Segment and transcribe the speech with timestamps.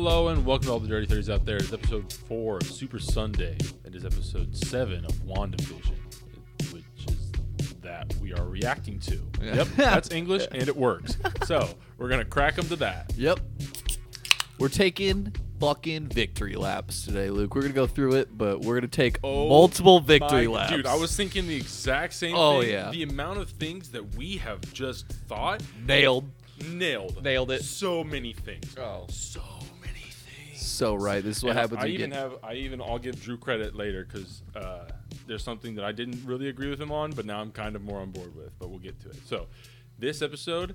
[0.00, 1.56] Hello and welcome to all the Dirty Thirties out there.
[1.56, 3.56] It's episode four of Super Sunday.
[3.84, 7.32] It is episode seven of WandaVision, which is
[7.82, 9.20] that we are reacting to.
[9.42, 9.54] Yeah.
[9.56, 11.16] Yep, that's English and it works.
[11.46, 13.12] So we're gonna crack them to that.
[13.16, 13.40] Yep.
[14.60, 17.56] We're taking fucking victory laps today, Luke.
[17.56, 20.70] We're gonna go through it, but we're gonna take Oh multiple victory My- laps.
[20.70, 20.86] dude.
[20.86, 22.36] I was thinking the exact same.
[22.36, 22.70] Oh, thing.
[22.70, 22.92] yeah.
[22.92, 26.30] the amount of things that we have just thought nailed.
[26.64, 27.64] nailed, Nailed it.
[27.64, 28.76] So many things.
[28.78, 29.04] Oh.
[29.10, 29.42] so.
[30.60, 31.22] So right.
[31.22, 33.74] This is what And happens I even get have I even I'll give Drew credit
[33.74, 34.88] later because uh,
[35.26, 37.82] there's something that I didn't really agree with him on, but now I'm kind of
[37.82, 38.58] more on board with.
[38.58, 39.16] But we'll get to it.
[39.26, 39.46] So
[39.98, 40.74] this episode,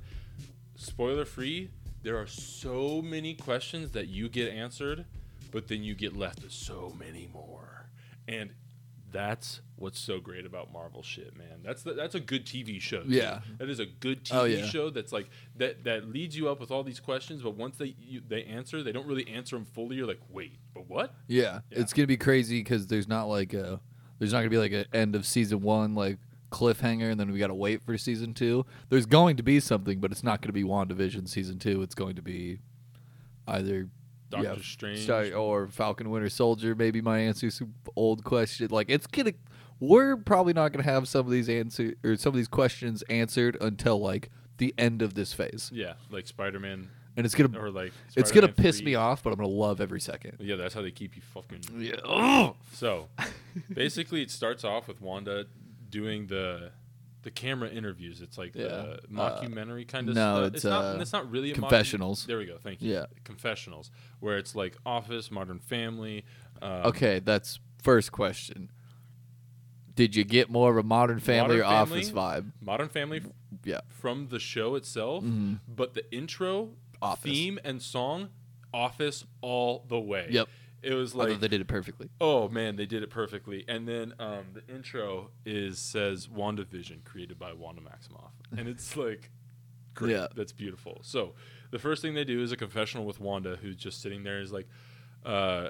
[0.76, 1.70] spoiler free,
[2.02, 5.06] there are so many questions that you get answered,
[5.52, 7.88] but then you get left with so many more,
[8.28, 8.52] and
[9.14, 11.62] that's what's so great about Marvel shit, man.
[11.64, 13.04] That's the, that's a good TV show.
[13.04, 13.10] too.
[13.10, 13.40] Yeah.
[13.60, 14.66] that is a good TV Oh, yeah.
[14.66, 17.96] show that's like that that leads you up with all these questions, but once they
[18.00, 19.96] you, they answer, they don't really answer them fully.
[19.96, 21.14] You're like, wait, but what?
[21.28, 21.80] yeah, Yeah.
[21.80, 23.80] It's gonna be crazy because there's not like a
[24.20, 26.18] there's not gonna be like an end of season one like
[26.52, 28.66] cliffhanger, and then we gotta wait for season two.
[28.90, 31.82] There's going to be something, but it's not gonna be WandaVision season two.
[31.82, 32.60] It's going to be
[33.48, 33.90] either
[34.34, 35.06] Doctor yeah, Strange.
[35.06, 36.76] sorry, or Falcon Winter Soldier.
[36.76, 38.68] Maybe my answer some old question.
[38.70, 39.34] Like it's gonna,
[39.80, 43.58] we're probably not gonna have some of these answer or some of these questions answered
[43.62, 47.70] until like the end of this phase, Yeah, like Spider Man and it's gonna or
[47.70, 48.86] like it's gonna Spider-Man piss 3.
[48.86, 50.38] me off, but I'm gonna love every second.
[50.40, 51.62] Yeah, that's how they keep you fucking.
[51.78, 52.52] Yeah.
[52.74, 53.10] So,
[53.74, 55.46] basically, it starts off with Wanda
[55.90, 56.72] doing the
[57.24, 58.22] the camera interviews.
[58.22, 58.68] It's like Yeah.
[58.68, 60.16] the mockumentary kind of.
[60.16, 60.54] no, stuff.
[60.56, 60.84] it's, not.
[60.98, 62.24] uh, it's not really a confessionals.
[62.24, 62.58] Mockum- there we go.
[62.62, 62.94] Thank you.
[62.94, 63.06] Yeah.
[63.24, 63.90] confessionals,
[64.20, 66.24] where it's like Office, Modern Family.
[66.62, 68.70] Um, Okay, that's first question.
[69.96, 72.00] Did you get more of a Modern Family Modern or Family?
[72.00, 72.52] Office vibe?
[72.62, 73.32] Modern Family f-
[73.64, 75.60] Yeah, from the show itself, Mhm.
[75.68, 77.24] but the intro, Office.
[77.32, 78.30] theme, and song,
[78.74, 80.28] Office all the way.
[80.32, 80.50] Yep.
[80.84, 82.10] It was like they did it perfectly.
[82.20, 83.64] Oh man, they did it perfectly.
[83.68, 89.32] And then um, the intro is says WandaVision, created by Wanda Maximoff, and it's like,
[89.94, 90.12] great.
[90.12, 90.28] Yeah.
[90.36, 91.00] That's beautiful.
[91.02, 91.36] So
[91.72, 94.52] the first thing they do is a confessional with Wanda, who's just sitting there, is
[94.52, 94.68] like,
[95.26, 95.70] uh,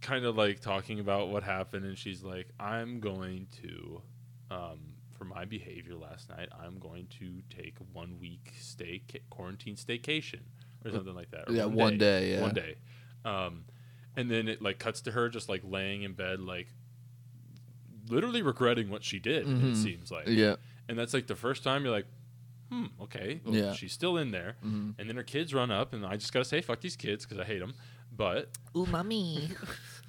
[0.00, 4.02] kind of like talking about what happened, and she's like, "I'm going to."
[4.50, 4.78] Um,
[5.16, 10.40] for my behavior last night, I'm going to take one week stay quarantine staycation
[10.84, 11.48] or something like that.
[11.48, 12.40] or Yeah, one day, yeah.
[12.42, 12.74] one day.
[13.24, 13.64] Um,
[14.16, 16.68] and then it like cuts to her just like laying in bed, like
[18.08, 19.48] literally regretting what she did.
[19.48, 19.76] It Mhm.
[19.76, 20.56] seems like, Yeah,
[20.88, 22.06] and that's like the first time you're like,
[22.70, 23.72] hmm, okay, well, Yeah.
[23.74, 24.56] she's still in there.
[24.64, 24.94] Mhm.
[24.98, 27.38] And then her kids run up, and I just gotta say, fuck these kids because
[27.38, 27.74] I hate them.
[28.16, 29.48] But Ooh, mommy.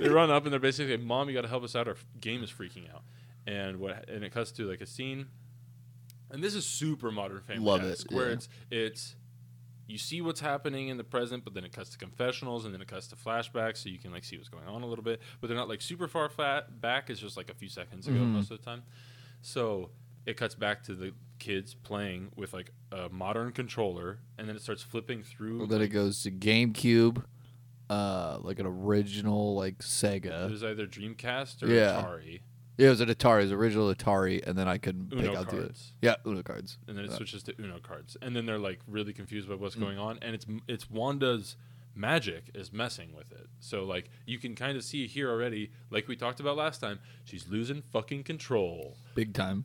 [0.00, 1.86] they run up and they're basically, like, "Mom, you got to help us out.
[1.88, 3.02] Our f- game is freaking out."
[3.46, 4.08] And what?
[4.08, 5.26] And it cuts to like a scene,
[6.30, 7.64] and this is super modern family.
[7.64, 8.32] Love it, Where yeah.
[8.34, 9.16] it's it's
[9.86, 12.80] you see what's happening in the present, but then it cuts to confessionals, and then
[12.80, 15.20] it cuts to flashbacks, so you can like see what's going on a little bit.
[15.40, 17.10] But they're not like super far fat back.
[17.10, 18.32] It's just like a few seconds ago Mhm.
[18.32, 18.82] most of the time.
[19.42, 19.90] So
[20.26, 24.62] it cuts back to the kids playing with like a modern controller, and then it
[24.62, 25.58] starts flipping through.
[25.58, 27.22] Well, then it goes to GameCube,
[27.90, 30.46] uh, like an original like Sega.
[30.46, 32.02] it was either Dreamcast or Yeah.
[32.02, 32.40] Atari.
[32.76, 35.36] Yeah, it was an Atari, it was original Atari, and then I couldn't pick Uno
[35.36, 35.92] out the cards.
[36.02, 36.78] yeah Uno cards.
[36.88, 39.54] and then it Uh, switches to Uno cards, and then they're like really confused by
[39.54, 39.58] Mm.
[39.60, 41.56] what's going on, and it's it's Wanda's
[41.94, 43.46] magic is messing with it.
[43.60, 46.98] So like you can kind of see here already, like we talked about last time,
[47.24, 48.96] she's losing fucking control.
[49.14, 49.64] Big time.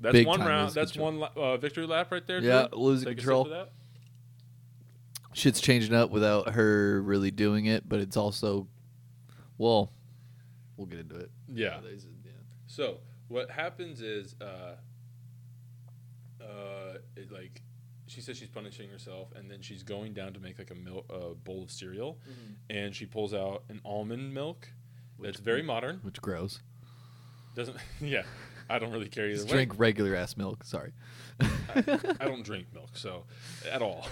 [0.00, 0.72] That's Big one time round.
[0.74, 1.12] That's control.
[1.18, 2.40] one la- uh, victory lap right there.
[2.40, 3.66] Yeah, losing Take control.
[5.32, 8.66] Shit's changing up without her really doing it, but it's also,
[9.56, 9.92] well,
[10.76, 11.30] we'll get into it.
[11.52, 11.78] Yeah.
[12.68, 12.98] So
[13.28, 14.76] what happens is, uh,
[16.40, 17.62] uh, it, like,
[18.06, 21.04] she says she's punishing herself, and then she's going down to make like a mil-
[21.10, 22.18] uh, bowl of cereal,
[22.70, 24.68] and she pulls out an almond milk.
[25.18, 25.98] That's very modern.
[26.02, 26.60] Which grows.
[27.56, 28.22] Doesn't yeah.
[28.70, 29.54] I don't really care either Just way.
[29.54, 30.62] drink regular ass milk.
[30.64, 30.92] Sorry.
[31.40, 31.80] I
[32.20, 33.24] don't drink milk, so
[33.70, 34.06] at all.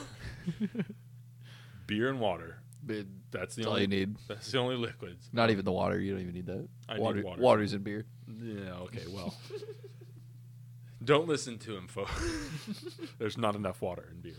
[1.87, 2.59] Beer and water.
[2.83, 4.17] But That's the only you need.
[4.29, 5.29] That's the only liquids.
[5.33, 6.01] Not even the water.
[6.01, 6.69] You don't even need that.
[6.89, 7.43] I need water, water.
[7.43, 8.07] Water's in beer.
[8.29, 8.73] Yeah.
[8.83, 9.05] Okay.
[9.09, 9.35] Well.
[11.05, 12.13] don't listen to him, folks.
[13.19, 14.35] There's not enough water in beer.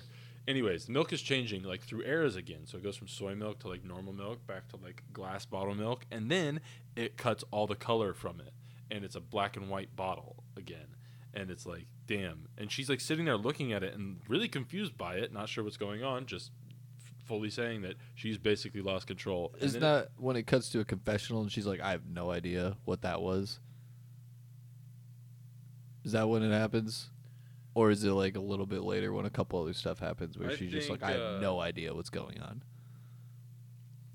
[0.48, 2.66] Anyways, milk is changing like through eras again.
[2.66, 5.76] So it goes from soy milk to like normal milk, back to like glass bottle
[5.76, 6.62] milk, and then
[6.96, 8.54] it cuts all the color from it,
[8.90, 10.96] and it's a black and white bottle again.
[11.34, 12.48] And it's like, damn.
[12.58, 15.64] And she's like sitting there looking at it and really confused by it, not sure
[15.64, 16.52] what's going on, just
[17.06, 19.52] f- fully saying that she's basically lost control.
[19.56, 21.92] And Isn't then it- that when it cuts to a confessional and she's like, I
[21.92, 23.60] have no idea what that was?
[26.08, 27.10] Is that when it happens?
[27.76, 30.50] or is it like a little bit later when a couple other stuff happens where
[30.50, 32.64] I she's just like, I uh, have no idea what's going on.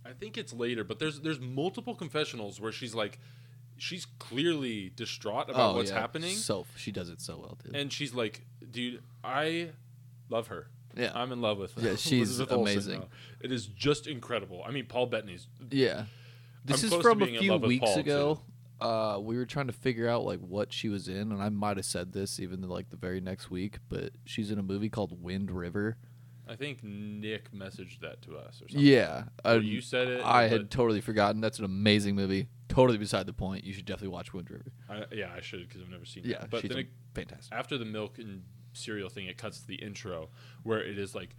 [0.05, 3.21] I think it's later, but there's there's multiple confessionals where she's like,
[3.79, 6.01] she's clearly distraught about what's Oh, yeah.
[6.01, 7.77] happening, So she does it so well, dude.
[7.77, 9.71] and she's like, dude, I
[10.29, 10.67] love her.
[10.97, 11.89] yeah, I'm in love with her.
[11.91, 13.01] Yeah, she's Elizabeth Olsen amazing.
[13.01, 13.07] now.
[13.43, 14.63] It is just incredible.
[14.67, 15.47] I mean, Paul Bettany's.
[15.71, 16.07] yeah.
[16.65, 18.41] This is close to from a in few love with weeks Paul, ago.
[18.83, 21.77] Uh, we were trying to figure out like what she was in, and I might
[21.77, 25.23] have said this even like the very next week, but she's in a movie called
[25.23, 25.97] Wind River.
[26.49, 28.81] I think Nick messaged that to us or something.
[28.81, 30.23] Yeah, Or I, you said it.
[30.25, 31.41] I had totally forgotten.
[31.41, 32.49] That's an amazing movie.
[32.69, 33.63] Totally beside the point.
[33.65, 34.73] You should definitely watch Wind River.
[34.91, 36.51] I, yeah, I should because I've never seen Yeah, it.
[36.51, 37.55] But she's then it, fantastic.
[37.57, 38.43] after the milk and
[38.73, 40.31] cereal thing, it cuts to the intro
[40.65, 41.37] where it is like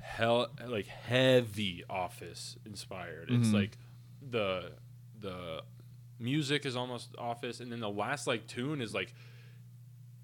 [0.00, 3.30] hell, like heavy Office inspired.
[3.30, 3.54] It's Mhm.
[3.54, 3.78] like
[4.20, 4.72] the
[5.18, 5.62] the
[6.22, 9.12] music is almost Office, and then the last like tune is like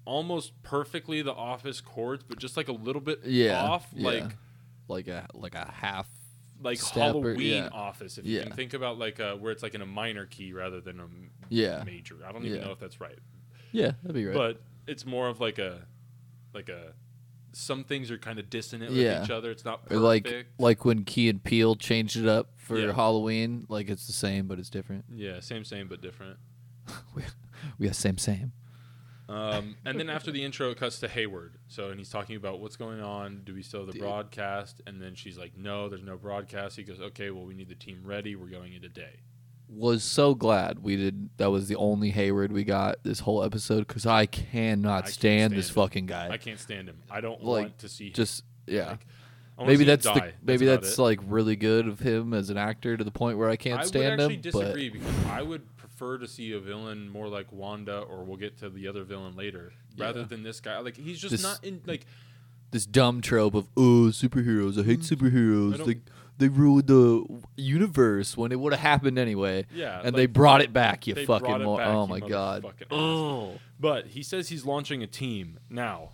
[0.05, 4.07] almost perfectly the Office chords, but just like a little bit Yeah, off, yeah.
[4.07, 4.35] like
[4.87, 6.07] Like a like a half.
[6.61, 7.69] like Step or- Halloween yeah.
[7.71, 8.17] Office.
[8.17, 10.81] If you can think about like uh, where it's like in a minor key rather
[10.81, 11.07] than a
[11.49, 11.83] Yeah.
[11.85, 12.17] major.
[12.27, 13.19] I don't even know if that's right.
[13.71, 14.33] Yeah, that'd be right.
[14.35, 15.81] but it's more of like a
[16.53, 16.93] like a
[17.53, 19.19] some things are kind of dissonant Yeah.
[19.19, 19.51] with each other.
[19.51, 20.01] It's not or perfect.
[20.01, 22.93] like like when Key and Peele changed it up for Yeah.
[22.93, 23.65] Halloween.
[23.69, 25.05] Like it's the same, but it's different.
[25.13, 26.37] yeah, same same but different.
[27.15, 27.23] we,
[27.77, 28.51] we got same same.
[29.27, 31.57] Um, and then after the intro, it cuts to Hayward.
[31.67, 33.41] So and he's talking about what's going on.
[33.43, 34.01] Do we still have the Dude.
[34.01, 34.81] broadcast?
[34.87, 36.75] And then she's like, No, there's no broadcast.
[36.77, 38.35] He goes, Okay, well we need the team ready.
[38.35, 39.19] We're going into day.
[39.71, 41.29] Was so glad we did.
[41.37, 45.53] That was the only Hayward we got this whole episode because I cannot can't stand,
[45.53, 45.75] this him.
[45.75, 46.27] fucking guy.
[46.29, 46.97] I can't stand him.
[47.09, 48.13] I don't Like, want to see him.
[48.13, 48.89] Just yeah.
[49.57, 52.97] Like, maybe him that's the maybe that's like really good of him as an actor
[52.97, 54.41] to the point where I can't I stand would actually him.
[54.41, 58.57] disagree because I would prefer to see a villain more like Wanda, or we'll get
[58.59, 60.79] to the other villain later, rather than this guy.
[60.79, 62.05] Like he's just This- not in like
[62.71, 65.11] this dumb trope of oh superheroes, I hate Mm.
[65.11, 66.01] I superheroes.
[66.39, 69.65] Don't- They they ruined the universe when it would have happened anyway.
[69.73, 69.97] yeah.
[69.97, 71.05] and like, they brought it back.
[71.07, 72.65] You fucking mo- back, oh my god.
[72.91, 73.59] Oh.
[73.79, 76.11] But he says he's launching a team now.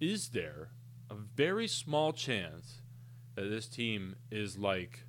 [0.00, 0.68] Is there
[1.10, 2.82] a very small chance
[3.36, 5.04] that this team is like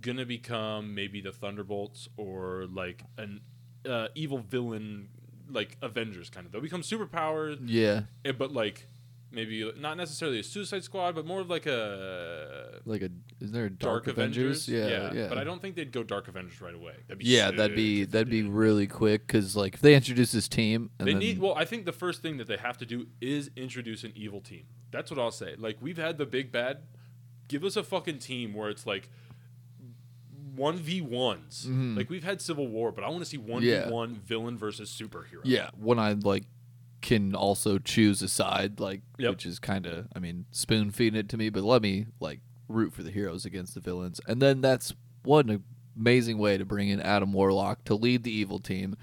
[0.00, 3.40] gonna become maybe the Thunderbolts or like an
[3.88, 5.08] uh, evil villain,
[5.48, 6.52] like Avengers kind of?
[6.52, 8.86] They'll become superpowered, Yeah, Eh, but like
[9.32, 13.10] maybe not necessarily a Suicide Squad, but more of like a like a
[13.40, 14.68] is there a Dark, Dark, Avengers.
[14.68, 15.12] Yeah, yeah.
[15.12, 16.94] yeah, But I don't think they'd go Dark Avengers right away.
[17.08, 20.48] That'd be yeah, that'd be that'd be really quick because like if they introduce this
[20.48, 21.38] team and They need.
[21.38, 24.40] Well, I think the first thing that they have to do is introduce an evil
[24.40, 24.64] team.
[24.90, 25.54] That's what I'll say.
[25.58, 26.78] Like we've had the big bad.
[27.48, 29.08] Give us a fucking team where it's like
[30.54, 31.66] one v ones.
[31.68, 31.96] Mhm.
[31.96, 34.90] Like we've had Civil War, but I want to see one v one villain versus
[34.90, 35.40] superhero.
[35.44, 36.44] yeah, when I like
[37.00, 39.30] can also choose a side, like Yep.
[39.30, 42.40] which is kind of I mean spoon feeding it to me, but let me like
[42.68, 44.92] root for the heroes against the villains, and then that's
[45.22, 45.62] one
[45.96, 48.96] amazing way to bring in Adam Warlock to lead the evil team.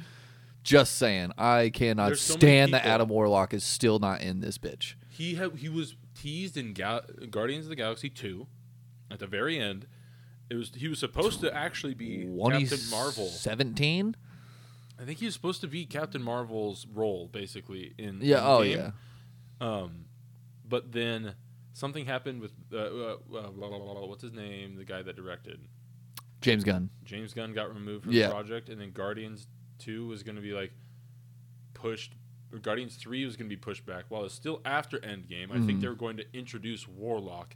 [0.63, 4.95] Just saying, I cannot so stand that Adam Warlock is still not in this bitch.
[5.09, 7.01] He ha- he was teased in Ga-
[7.31, 8.47] Guardians of the Galaxy two,
[9.09, 9.87] at the very end.
[10.49, 13.27] It was he was supposed to actually be Captain Marvel.
[13.27, 14.15] seventeen.
[14.99, 18.41] I think he was supposed to be Captain Marvel's role basically in Yeah.
[18.45, 18.77] Oh game.
[18.77, 18.91] yeah.
[19.59, 20.05] Um,
[20.67, 21.35] but then
[21.73, 22.81] something happened with uh, uh,
[23.13, 24.75] uh, blah, blah, blah, what's his name?
[24.75, 25.59] The guy that directed
[26.41, 26.89] James Gunn.
[27.03, 28.27] James Gunn got removed from Yeah.
[28.27, 29.47] the project, and then Guardians
[29.79, 30.71] Two was going to be like
[31.73, 32.13] pushed.
[32.53, 34.05] Or Guardians Three was going to be pushed back.
[34.09, 35.81] While it's still after Endgame, I think Mhm.
[35.81, 37.55] they were going to introduce Warlock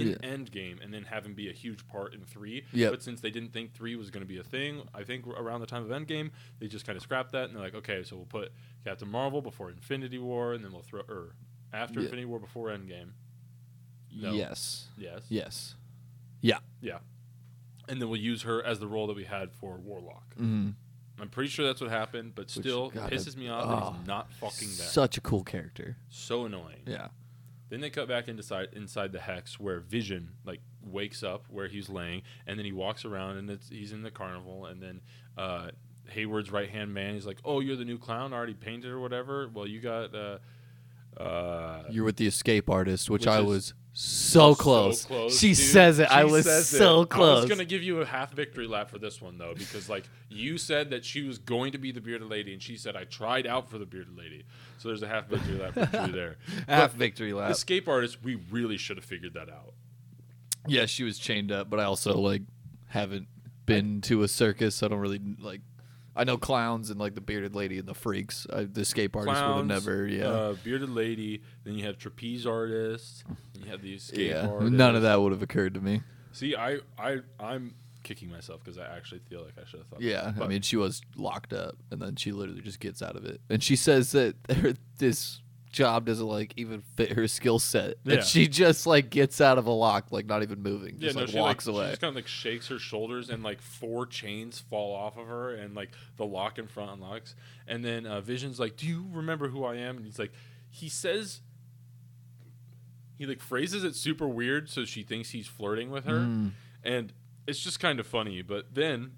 [0.00, 0.16] in Yeah.
[0.16, 2.64] Endgame and then have him be a huge part in three.
[2.72, 2.90] Yep.
[2.92, 5.60] But since they didn't think three was going to be a thing, I think around
[5.60, 8.16] the time of Endgame, they just kind of scrapped that and they're like, okay, so
[8.16, 8.52] we'll put
[8.84, 11.34] Captain Marvel before Infinity War, and then we'll throw or
[11.72, 12.04] after Yeah.
[12.06, 13.10] Infinity War before Endgame.
[14.14, 14.32] No.
[14.32, 14.88] Yes.
[14.98, 15.22] Yes.
[15.28, 15.74] Yes.
[16.40, 16.58] Yeah.
[16.80, 16.98] Yeah.
[17.88, 20.34] And then we'll use her as the role that we had for Warlock.
[20.36, 20.70] hmm
[21.20, 23.86] I'm pretty sure that's what happened, but Which, still God, pisses that- me off that
[23.86, 24.86] oh, he's not fucking there.
[24.86, 25.96] Such a cool character.
[26.08, 26.82] so annoying.
[26.86, 27.08] Yeah.
[27.72, 31.88] Then they cut back inside inside the hex where Vision like wakes up where he's
[31.88, 35.00] laying, and then he walks around and he's in the carnival, and then
[35.38, 35.70] uh,
[36.10, 39.48] Hayward's right hand man he's like, "Oh, you're the new clown, already painted or whatever.
[39.48, 40.36] Well, you got uh,
[41.16, 45.04] uh, You're with the escape artist, which, Which I was so close.
[45.04, 45.58] close, she dude.
[45.58, 46.08] says it.
[46.10, 47.10] I was so it.
[47.10, 47.38] close.
[47.38, 50.04] I was gonna give you a half victory lap for this one though, because like
[50.30, 53.04] you said that she was going to be the bearded lady, and she said I
[53.04, 54.44] tried out for the bearded lady.
[54.78, 56.36] So there's a half victory lap for Drew there.
[56.68, 57.50] Half But victory lap.
[57.52, 59.74] Escape artist, we really should have figured that out.
[60.66, 62.42] Yeah, she was chained up, but I also like
[62.88, 63.28] haven't
[63.66, 64.76] been to a circus.
[64.76, 65.60] So I don't really like
[66.14, 68.46] I know clowns and like the bearded lady and the freaks.
[68.52, 70.06] I, the escape artists would have never.
[70.06, 70.26] Yeah.
[70.26, 71.42] Uh, bearded lady.
[71.64, 73.24] Then you have trapeze artists.
[73.58, 74.48] You have the escape yeah.
[74.48, 74.72] artists.
[74.72, 76.02] None of that would have occurred to me.
[76.32, 80.00] See, I, I, I'm kicking myself because I actually feel like I should have thought.
[80.00, 80.42] Yeah, that.
[80.42, 83.40] I mean, she was locked up, and then she literally just gets out of it,
[83.48, 85.40] and she says that her, this
[85.72, 88.14] job doesn't like even fit her skill set, Yeah.
[88.16, 91.16] and she just like gets out of a lock, like not even moving, yeah, just
[91.16, 91.84] no, like she walks like, away.
[91.86, 95.26] She just kind of like shakes her shoulders, and like four chains fall off of
[95.26, 97.34] her, and like the lock in front unlocks.
[97.66, 100.32] And then uh, Vision's like, "Do you remember who I am?" And he's like,
[100.70, 101.40] he says,
[103.18, 106.50] he like phrases it super weird, so she thinks he's flirting with her, Mm.
[106.82, 107.12] and
[107.46, 108.42] it's just kind of funny.
[108.42, 109.12] But then.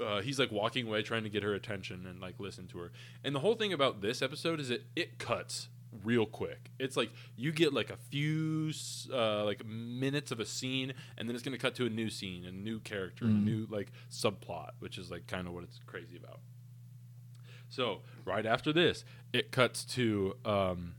[0.00, 2.92] Uh, he's like walking away trying to get her attention and like listen to her.
[3.22, 5.68] And the whole thing about this episode is that it cuts
[6.02, 6.70] real quick.
[6.78, 8.72] It's like you get like a few
[9.12, 12.10] uh, like minutes of a scene and then it's going to cut to a new
[12.10, 15.64] scene a new character and a new like subplot which is like kind of what
[15.64, 16.40] it's crazy about.
[17.68, 20.94] So right after this it cuts to um,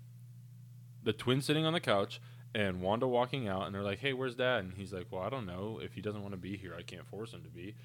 [1.03, 2.21] the twin sitting on the couch
[2.53, 4.63] and wanda walking out and they're like hey where's dad?
[4.63, 5.79] And he's like well i don't know.
[5.83, 7.75] If he doesn't want to be here i can't force him to be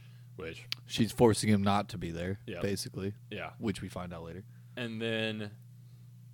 [0.41, 2.61] which She's forcing him not to be there, Yeah.
[2.61, 4.45] basically, yeah which we find out later.
[4.77, 5.51] and then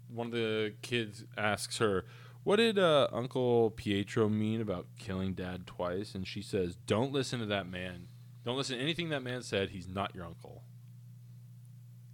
[0.09, 2.05] one of the kids asks her,
[2.45, 7.41] "What did uh, Uncle Pietro mean about killing Dad twice?" And she says, "Don't listen
[7.41, 8.07] to that man.
[8.45, 9.71] Don't listen to anything that man said.
[9.71, 10.63] He's not your uncle."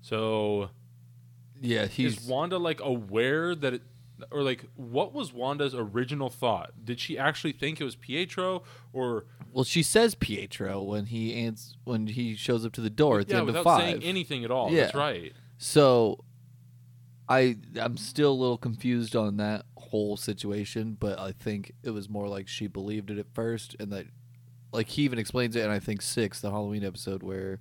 [0.00, 0.70] So
[1.60, 3.82] Yeah, he's is Wanda like aware that it,
[4.30, 6.72] or like what was Wanda's original thought?
[6.84, 8.62] Did she actually think it was Pietro
[8.92, 9.64] or well.
[9.64, 13.34] She says Pietro when he ans- when he shows up to the door at the
[13.34, 13.80] yeah, end of without five.
[13.82, 14.70] saying anything at all?
[14.70, 15.00] That's Yeah.
[15.00, 15.32] right.
[15.58, 16.24] So
[17.28, 22.08] I I'm still a little confused on that whole situation, but I think it was
[22.08, 24.06] more like she believed it at first and that
[24.72, 27.60] like he even explains it in I think 6 the Halloween episode where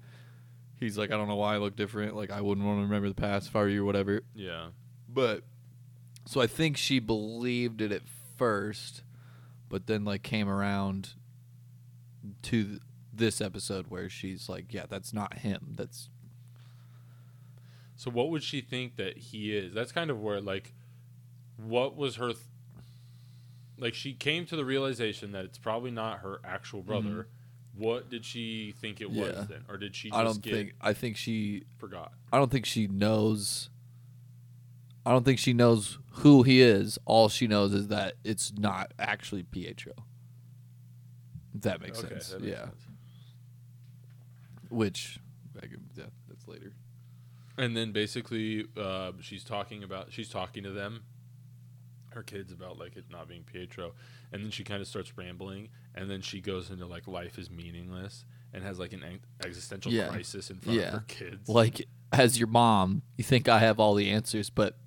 [0.79, 3.09] he's like I don't know why I look different, like I wouldn't want to remember
[3.09, 4.21] the past if I were you or whatever.
[4.33, 4.67] Yeah.
[5.07, 5.43] But
[6.25, 8.03] so I think she believed it at
[8.37, 9.03] first,
[9.69, 11.11] but then like came around
[12.43, 12.79] to th-
[13.13, 15.73] this episode where she's like, yeah, that's not him.
[15.75, 16.09] That's
[17.95, 19.73] So what would she think that he is?
[19.73, 20.73] That's kind of where like
[21.57, 22.39] what was her th-
[23.77, 27.27] like she came to the realization that it's probably not her actual brother.
[27.75, 29.51] What did she think it was Mm-hmm.
[29.51, 29.65] Then?
[29.69, 32.11] Or did she just I don't get think I think she forgot?
[32.31, 33.69] I don't think she knows.
[35.05, 36.99] I don't think she knows who he is.
[37.05, 39.93] All she knows is that it's not actually Pietro.
[41.55, 42.29] If that makes Okay, sense.
[42.29, 42.65] that makes yeah.
[42.65, 42.87] sense.
[44.69, 45.19] Which,
[45.57, 46.73] I can- yeah, that's later.
[47.57, 51.03] And then basically uh, she's talking about she's talking to them
[52.13, 53.93] her kids about like it not being Pietro
[54.33, 57.49] and then she kind of starts rambling and then she goes into like life is
[57.49, 60.07] meaningless and has like an ex- existential Yeah.
[60.09, 60.87] crisis in front Yeah.
[60.87, 61.47] of her kids.
[61.47, 64.77] Like, as your mom, you think I have all the answers, but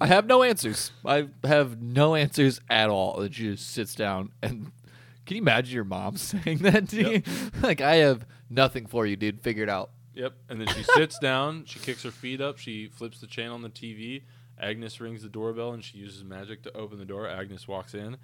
[0.00, 0.92] I have no answers.
[1.04, 3.20] I have no answers at all.
[3.20, 4.72] And she just sits down and.
[5.26, 7.26] Can you imagine your mom saying that to Yep.
[7.26, 7.32] you?
[7.62, 9.42] like, I have nothing for you, dude.
[9.42, 9.90] Figure it out.
[10.14, 10.32] Yep.
[10.48, 13.60] And then she sits down, she kicks her feet up, she flips the channel on
[13.60, 14.22] the TV.
[14.58, 17.28] Agnes rings the doorbell and she uses magic to open the door.
[17.28, 18.16] Agnes walks in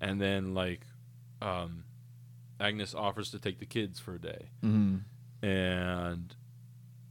[0.00, 0.80] and then like
[1.40, 1.84] um
[2.58, 4.48] Agnes offers to take the kids for a day.
[4.64, 5.46] Mm-hmm.
[5.46, 6.34] And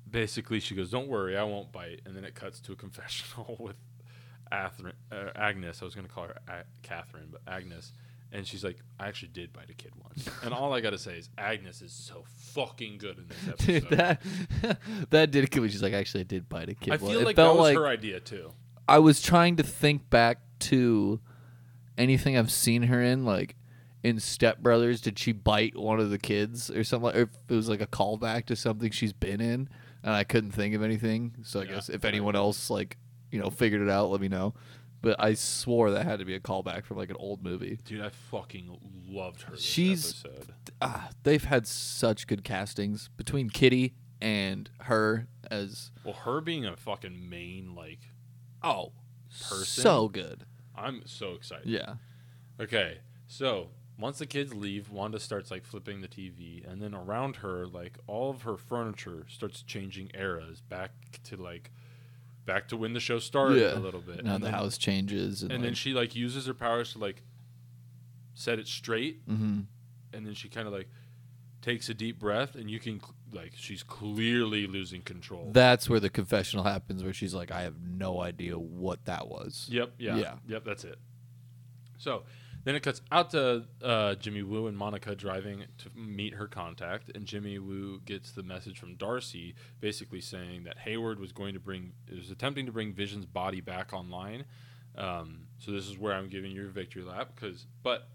[0.09, 3.55] basically she goes, "Don't worry, I won't bite." And then it cuts to a confessional
[3.59, 3.77] with
[4.51, 4.69] Uh,
[5.35, 5.81] Agnes.
[5.81, 7.91] I was going to call her A- Catherine, but Agnes.
[8.31, 10.97] And she's like, "I actually did bite a kid once." and all I got to
[10.97, 13.89] say is Agnes is so fucking good in this episode.
[13.89, 14.21] Dude, that
[15.11, 15.69] that did kill me.
[15.69, 16.93] She's like, actually, I did bite a kid.
[16.93, 18.51] I once." feel it like that felt was like her idea too.
[18.87, 21.19] I was trying to think back to
[21.97, 23.55] anything I've seen her in, like
[24.03, 24.99] in Step Brothers.
[25.01, 27.11] Did she bite one of the kids or something?
[27.15, 29.69] Or if it was like a callback to something she's been in,
[30.03, 31.35] and I couldn't think of anything.
[31.43, 32.97] So I Yeah, guess if anyone else like
[33.31, 34.53] you know figured it out, let me know.
[35.01, 37.77] But I swore that had to be a callback from like an old movie.
[37.85, 39.51] Dude, I fucking loved her.
[39.51, 40.53] This She's- episode.
[40.81, 46.75] Ah, they've had such good castings between Kitty and her as Well, her being a
[46.75, 47.99] fucking main like,
[48.63, 48.91] oh
[49.29, 49.65] Person?
[49.65, 50.45] so good.
[50.75, 51.67] I'm so excited.
[51.67, 51.95] Yeah.
[52.59, 53.69] Okay, so
[53.99, 57.97] once the kids leave, Wanda starts like flipping the TV, and then around her, like
[58.07, 60.91] all of her furniture starts changing eras back
[61.25, 61.71] to like
[62.47, 63.77] back to when the show started Yeah.
[63.77, 64.25] a little bit.
[64.25, 66.97] Now and the then, house changes and, and then she like uses her powers to
[66.97, 67.21] like
[68.33, 69.61] set it straight, hmm
[70.13, 70.89] and then she kind of like
[71.61, 73.01] takes a deep breath, and you can
[73.33, 75.49] like she's clearly losing control.
[75.51, 79.67] That's where the confessional happens, where she's like, "I have no idea what that was."
[79.69, 79.93] Yep.
[79.99, 80.15] Yeah.
[80.17, 80.33] Yeah.
[80.47, 80.63] Yep.
[80.65, 80.97] That's it.
[81.97, 82.23] So
[82.67, 87.09] Then it cuts out to uh, Jimmy Woo and Monica driving to meet her contact,
[87.15, 91.61] and Jimmy Woo gets the message from Darcy, basically saying that Hayward was going to
[91.61, 94.43] bring, was attempting to bring Vision's body back online.
[94.97, 98.09] Um, so this is where I'm giving you a victory lap, because, but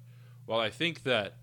[0.44, 1.36] while I think that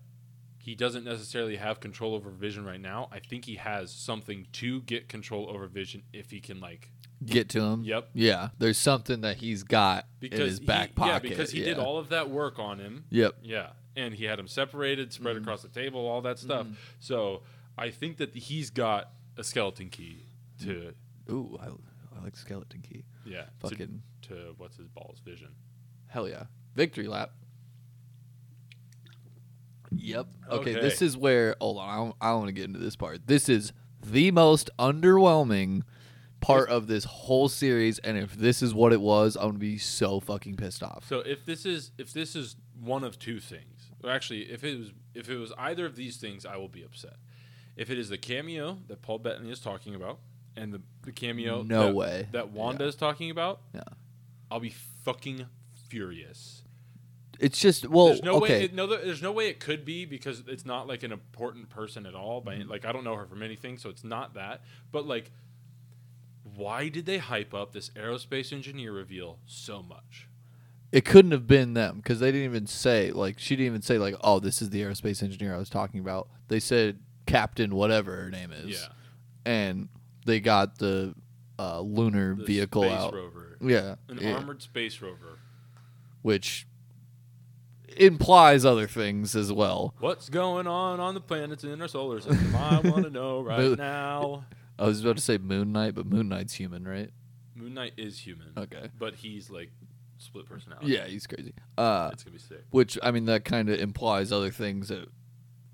[0.58, 4.82] he doesn't necessarily have control over Vision right now, I think he has something to
[4.82, 6.92] get control over Vision if he can like
[7.24, 7.84] Get to him.
[7.84, 8.10] Yep.
[8.14, 8.48] Yeah.
[8.58, 11.24] There's something that he's got because in his he- back pocket.
[11.24, 13.04] Yeah, because he did all of that work on him.
[13.10, 13.36] Yep.
[13.42, 15.44] Yeah, and he had him separated, spread Mm-hmm.
[15.44, 16.66] across the table, all that stuff.
[16.98, 17.42] So
[17.76, 20.24] I think that he's got a skeleton key
[20.62, 20.94] to
[21.30, 21.66] Ooh, I,
[22.18, 23.04] I like skeleton key.
[23.26, 25.48] yeah to, Fucking to what's his balls vision.
[26.08, 26.44] hell yeah.
[26.74, 27.32] Victory lap.
[29.92, 30.26] Yep.
[30.50, 30.80] Okay, Okay.
[30.80, 31.56] this is where.
[31.60, 33.26] Hold on, I don't, I don't want to get into this part.
[33.26, 33.72] This is
[34.04, 35.82] the most underwhelming
[36.40, 39.78] part of this whole series, and if this is what it was, I'm gonna be
[39.78, 41.06] so fucking pissed off.
[41.08, 44.78] So if this is if this is one of two things, or actually if it
[44.78, 47.16] was if it was either of these things, I will be upset.
[47.76, 50.18] If it is the cameo that Paul Bettany is talking about,
[50.56, 52.28] and the, the cameo No that, way.
[52.32, 52.88] that Wanda Yeah.
[52.88, 53.84] is talking about, Yeah.
[54.50, 55.46] I'll be fucking
[55.88, 56.62] furious.
[57.38, 58.58] It's just well, there's no okay.
[58.58, 58.64] way.
[58.64, 62.04] It, no, there's no way it could be because it's not like an important person
[62.04, 62.42] at all.
[62.42, 62.68] By mm-hmm.
[62.68, 64.62] like, I don't know her from anything, so it's not that.
[64.92, 65.30] But like,
[66.56, 70.26] why did they hype up this aerospace engineer reveal so much?
[70.92, 73.96] it couldn't have been them because they didn't even say like she didn't even say
[73.96, 76.28] like oh this is the aerospace engineer I was talking about.
[76.48, 78.70] They said Captain whatever her name is.
[78.82, 78.88] Yeah,
[79.44, 79.88] and
[80.26, 81.14] they got the
[81.60, 83.14] uh, lunar the vehicle space out.
[83.14, 84.32] rover, Yeah, an yeah.
[84.34, 85.38] armored space rover.
[86.22, 86.66] which
[87.96, 89.94] implies other things as well.
[90.00, 92.54] What's going on on the planets in our solar system?
[92.56, 94.44] I want to know right now.
[94.80, 97.10] I was about to say Moon Knight, but Moon Knight's human, right?
[97.54, 98.88] Moon Knight is human, Okay.
[98.98, 99.70] but he's like
[100.18, 100.92] split personality.
[100.92, 101.52] Yeah, he's crazy.
[101.78, 102.64] Uh, it's gonna be sick.
[102.70, 104.88] which I mean that kind of implies other things.
[104.88, 105.08] That,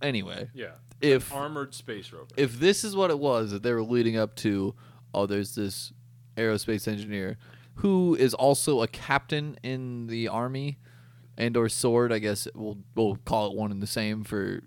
[0.02, 2.26] anyway, Yeah, if armored space rover.
[2.36, 4.74] if this is what it was that they were leading up to,
[5.14, 5.92] oh, there's this
[6.36, 7.38] aerospace engineer
[7.76, 10.78] who is also a captain in the army
[11.36, 12.12] and or SWORD.
[12.12, 14.62] I guess we'll we'll call it one and the same for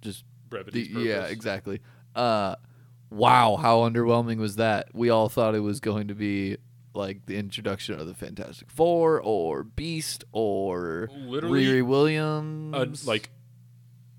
[0.00, 1.80] just brevity yeah, exactly.
[2.14, 2.54] Uh,
[3.12, 4.88] wow, how underwhelming was that?
[4.92, 6.56] We all thought it was going to be
[6.94, 13.06] like the introduction of the Fantastic Four or Beast or Literally, Riri a, Williams.
[13.06, 13.30] like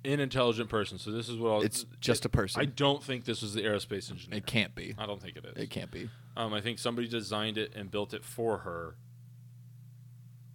[0.06, 0.97] an intelligent person.
[0.97, 2.62] So this is what I'll, it's just a person.
[2.62, 4.38] I don't think this was the aerospace engineer.
[4.38, 4.95] it can't be.
[4.97, 5.63] I don't think it is.
[5.63, 6.10] It can't be.
[6.36, 8.95] Um, I think somebody designed it and built it for her.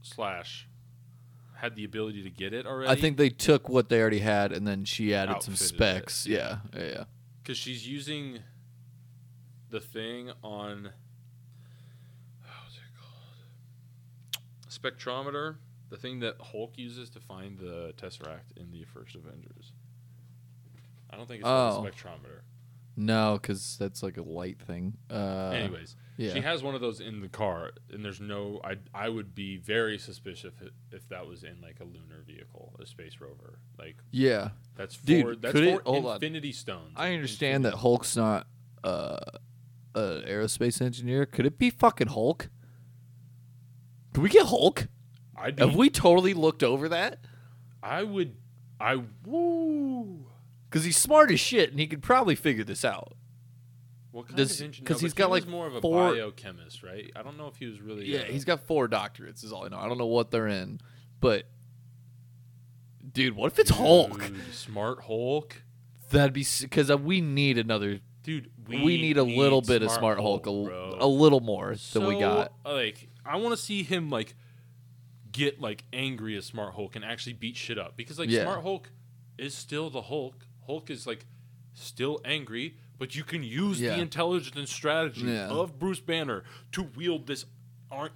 [0.03, 0.69] Slash,
[1.57, 2.91] had the ability to get it already.
[2.91, 5.77] I think they took what they already had and then she added some Outfitted it,
[5.77, 6.27] specs.
[6.27, 7.05] Yeah, yeah, yeah.
[7.49, 8.41] Because she's using
[9.71, 10.91] the thing on.
[12.43, 14.43] How's it called?
[14.69, 15.55] Spectrometer,
[15.89, 19.73] the thing that Hulk uses to find the Tesseract in the first Avengers.
[21.09, 21.89] I don't think it's called Oh.
[21.89, 22.41] a spectrometer.
[22.99, 24.99] No, because that's like a light thing.
[25.11, 26.35] Uh, Anyways, yeah.
[26.35, 28.61] she has one of those in the car, and there's no.
[28.65, 32.75] I I would be very suspicious if, if that was in like a lunar vehicle,
[32.83, 33.61] a space rover.
[33.79, 34.51] Like yeah.
[34.77, 36.15] that's for Dude, that's could it- for hold on.
[36.17, 36.93] Infinity Stones.
[36.97, 38.49] I understand that Hulk's not
[38.83, 39.19] uh,
[39.95, 41.25] an aerospace engineer.
[41.25, 42.51] Could it be fucking Hulk?
[44.13, 44.89] Can we get Hulk?
[45.37, 47.21] I'd Have we totally looked over that?
[47.81, 48.35] I would.
[48.81, 50.27] I woo.
[50.69, 53.15] Because he's smart as shit and he could probably figure this out.
[54.19, 54.85] What kind Does- of engine?
[54.85, 57.11] 'cause no, he's he got, like, more of a four- biochemist, right?
[57.15, 58.07] I don't know if he was really.
[58.07, 59.79] Yeah, uh, he's got four doctorates, is all I know.
[59.79, 60.81] I don't know what they're in.
[61.21, 61.45] But,
[63.13, 64.31] dude, what if it's Hulk?
[64.53, 65.63] Smart Hulk,
[66.11, 66.45] That'd be.
[66.63, 68.01] Because uh, we need another.
[68.23, 68.51] dude.
[68.67, 70.47] We, We, need a little bit of smart Hulk.
[70.47, 72.53] a, a little more than we got.
[72.65, 74.35] Like, I want to see him like
[75.33, 78.43] get like angry as Smart Hulk and actually beat shit up because like Yeah.
[78.43, 78.91] Smart Hulk
[79.39, 80.47] is still the Hulk.
[80.67, 81.25] Hulk is like
[81.75, 83.95] still angry, but you can use Yeah.
[83.97, 85.49] the intelligence and strategy Yeah.
[85.49, 87.47] of Bruce Banner to wield this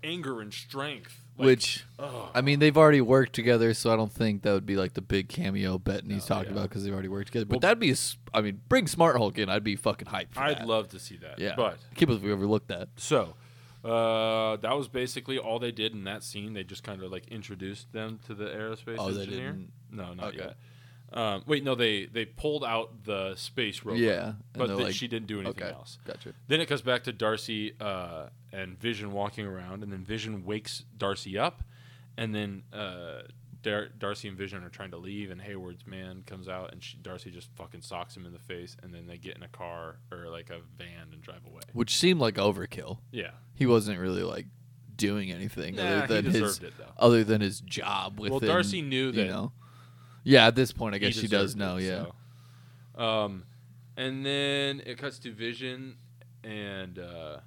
[0.05, 1.19] anger and strength.
[1.39, 1.85] Like, Which.
[1.99, 5.01] I mean, they've already worked together, so I don't think that would be like the
[5.01, 6.59] big cameo Bettany's No, talking yeah.
[6.59, 7.47] about because they've already worked together.
[7.47, 7.97] But Well- that'd be, a
[8.35, 9.49] I mean, bring Smart Hulk in.
[9.49, 10.35] I'd be fucking hyped.
[10.35, 10.67] For I'd that.
[10.67, 11.39] love to see that.
[11.39, 12.91] Yeah, but I can't believe we overlooked that.
[12.97, 13.35] So,
[13.83, 16.53] uh, that was basically all they did in that scene.
[16.53, 19.53] They just kind of like introduced them to the aerospace Oh, they engineer.
[19.53, 20.39] didn't- No, not Okay.
[20.39, 20.57] yet.
[21.15, 23.99] Um, wait, no, they they pulled out the space rover.
[23.99, 25.99] Yeah, but then like- she didn't do anything Okay, else.
[26.07, 26.33] gotcha.
[26.49, 30.85] Then it comes back to Darcy uh, and Vision walking around, and then Vision wakes
[30.97, 31.63] Darcy up,
[32.17, 33.23] and then uh,
[33.63, 36.97] Dar- Darcy and Vision are trying to leave, and Hayward's man comes out, and she,
[36.99, 39.97] Darcy just fucking socks him in the face, and then they get in a car
[40.11, 41.63] or like a van and drive away.
[41.73, 42.99] Which seemed like overkill.
[43.11, 44.47] Yeah, He wasn't really like
[44.97, 48.83] doing anything Nah, other he than his it other than his job with Well, Darcy
[48.83, 49.53] knew that you know.
[50.25, 51.77] Yeah, at this point, I guess she does know.
[51.79, 52.07] it, Yeah,
[52.97, 53.03] so.
[53.03, 53.45] Um,
[53.97, 55.97] and then it cuts to Vision,
[56.45, 57.39] and uh,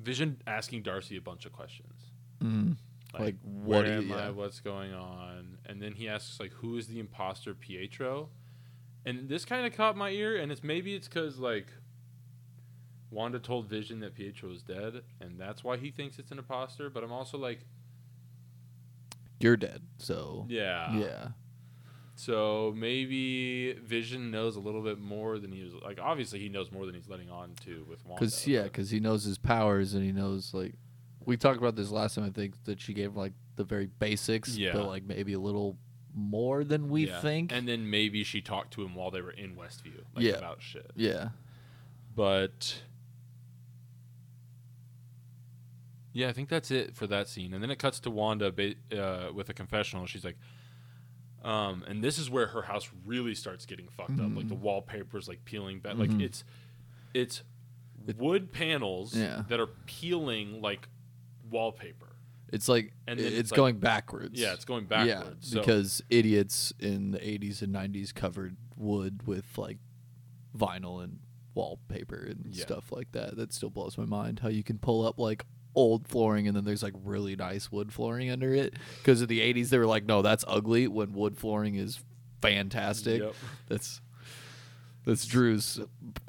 [0.00, 1.94] Vision asking Darcy a bunch of questions.
[2.42, 2.76] Mhm.
[3.18, 4.24] Like, what Where do you- am I?
[4.24, 4.30] yeah.
[4.30, 5.58] What's going on?
[5.66, 8.28] And then he asks like, "Who is the imposter, Pietro?"
[9.06, 11.68] And this kind of caught my ear, and it's maybe it's because like
[13.10, 16.90] Wanda told Vision that Pietro is dead, and that's why he thinks it's an imposter.
[16.90, 17.60] But I'm also like,
[19.40, 19.82] you're dead.
[19.98, 21.28] So yeah, yeah,
[22.16, 25.98] So maybe Vision knows a little bit more than he was like.
[26.00, 28.20] Obviously, he knows more than he's letting on to with Wanda.
[28.20, 30.74] because yeah, because he knows his powers and he knows like
[31.26, 32.24] we talked about this last time.
[32.24, 34.72] I think that she gave like the very basics, Yeah.
[34.74, 35.76] but like maybe a little
[36.14, 37.20] more than we yeah.
[37.20, 37.52] think.
[37.52, 40.34] And then maybe she talked to him while they were in Westview, like Yeah.
[40.34, 40.92] about shit.
[40.94, 41.30] yeah,
[42.14, 42.82] But
[46.12, 47.52] yeah, I think that's it for that scene.
[47.54, 48.46] And then it cuts to Wanda
[48.96, 50.06] uh, with a confessional.
[50.06, 50.36] She's like,
[51.44, 54.34] um, and this is where her house really starts getting fucked up.
[54.34, 55.96] Like the wallpaper's like peeling back.
[55.96, 56.22] Like Mhm.
[56.22, 56.42] it's
[57.12, 57.42] it's
[58.08, 59.44] It- wood panels Yeah.
[59.48, 60.88] that are peeling like
[61.50, 62.10] wallpaper.
[62.52, 64.38] it's like And then it's, it's like- going backwards.
[64.40, 65.50] Yeah, it's going Yeah, backwards.
[65.50, 69.78] so- because idiots in the 80s and 90s covered wood with like
[70.56, 71.18] vinyl and
[71.54, 72.62] wallpaper and Yeah.
[72.64, 73.36] stuff like that.
[73.36, 76.64] That still blows my mind how you can pull up like old flooring and then
[76.64, 78.74] there's like really nice wood flooring under it.
[78.98, 82.00] Because in the 80s they were like, no, that's ugly when wood flooring is
[82.40, 83.20] fantastic.
[83.22, 83.34] Yep.
[83.68, 84.00] That's
[85.06, 85.80] that's Drew's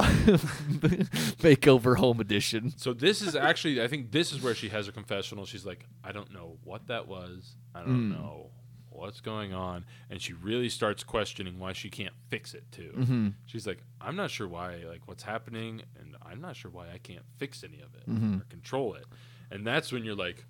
[1.40, 2.74] makeover home edition.
[2.78, 5.46] So this is actually, I think this is where she has her confessional.
[5.46, 7.56] She's like, I don't know what that was.
[7.74, 8.18] I don't Mm.
[8.18, 8.50] know
[8.90, 12.94] what's going on, and she really starts questioning why she can't fix it too.
[12.98, 13.28] Mm-hmm.
[13.46, 16.98] She's like, I'm not sure why, like what's happening, and I'm not sure why I
[16.98, 18.42] can't fix any of it Mhm.
[18.42, 19.06] or control it.
[19.52, 20.46] And that's when you're like,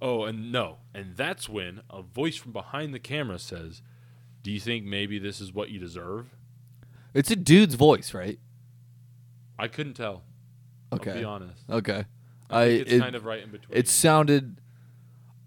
[0.00, 3.82] oh, and no, and that's when a voice from behind the camera says,
[4.42, 6.34] "Do you think maybe this is what you deserve?"
[7.14, 8.38] It's a dude's voice, right?
[9.58, 10.22] I couldn't tell.
[10.92, 11.14] I'll Okay.
[11.18, 11.64] be honest.
[11.68, 12.04] Okay.
[12.50, 13.76] I, think it's it- kind of right in between.
[13.76, 14.60] it sounded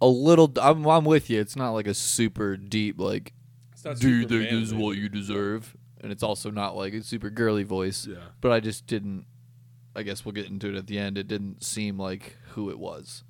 [0.02, 3.34] a little I'm, I'm with you it's not like a super deep like
[4.00, 7.30] do you think this is what you deserve and it's also not like a super
[7.30, 8.18] girly voice Yeah.
[8.40, 9.26] but i just didn't
[9.96, 12.80] i guess we'll get into it at the end it didn't seem like who it
[12.80, 13.24] was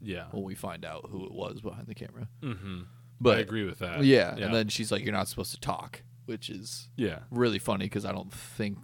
[0.00, 0.26] Yeah.
[0.30, 2.82] when we find out who it was behind the camera Mm-hmm.
[3.20, 4.04] but I agree with that.
[4.04, 4.46] yeah, Yeah.
[4.46, 7.20] and then she's like you're not supposed to talk which is yeah.
[7.30, 8.78] really funny because i don't think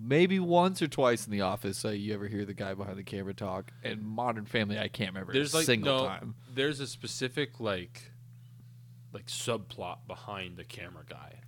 [0.00, 3.04] maybe once or twice in the office uh, you ever hear the guy behind the
[3.04, 6.80] camera talk and modern family i can't remember There's a like single no, time there's
[6.80, 8.10] a specific like
[9.12, 11.40] like subplot behind the camera guy.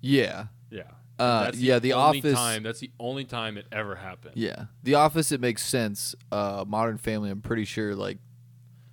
[0.00, 0.82] yeah Yeah.
[1.20, 4.36] Uh, yeah, The Office- Time, that's the only time it ever happened.
[4.36, 5.30] Yeah, The Office.
[5.32, 6.14] It makes sense.
[6.32, 7.30] Uh, Modern Family.
[7.30, 7.94] I'm pretty sure.
[7.94, 8.18] Like,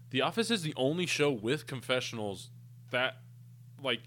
[0.09, 2.49] The Office is the only show with confessionals
[2.91, 3.17] that
[3.81, 4.01] like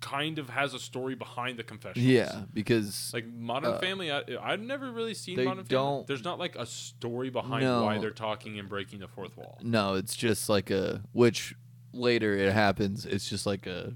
[0.00, 2.06] kind of has a story behind the confessionals.
[2.08, 5.68] yeah, because Like Modern Uh, Family, I, I've never really seen they Modern Family.
[5.68, 7.82] don't- There's not like a story behind No.
[7.84, 9.58] why they're talking and breaking the fourth wall.
[9.62, 11.54] no, it's just like a which
[11.92, 13.06] later it happens.
[13.06, 13.94] It's just like a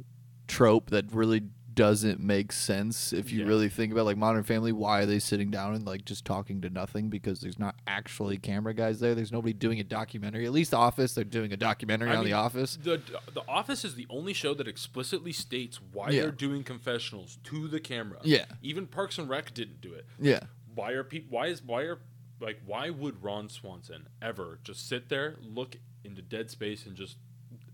[0.49, 1.43] trope that really
[1.75, 3.47] doesn't make sense if you Yeah.
[3.47, 4.73] really think about like Modern Family.
[4.73, 7.09] Why are they sitting down and like just talking to nothing?
[7.09, 9.15] Because there's not actually camera guys there.
[9.15, 10.45] There's nobody doing a documentary.
[10.47, 12.77] At least The Office, they're doing a documentary I on mean, The Office.
[12.83, 13.01] The
[13.35, 16.23] The Office is the only show that explicitly states why Yeah.
[16.23, 18.19] they're doing confessionals to the camera.
[18.25, 18.47] Yeah.
[18.63, 20.07] Even Parks and Rec didn't do it.
[20.21, 20.41] Yeah,
[20.75, 21.29] Why are people?
[21.37, 21.99] Why is why are
[22.41, 27.17] like why would Ron Swanson ever just sit there, look into dead space, and just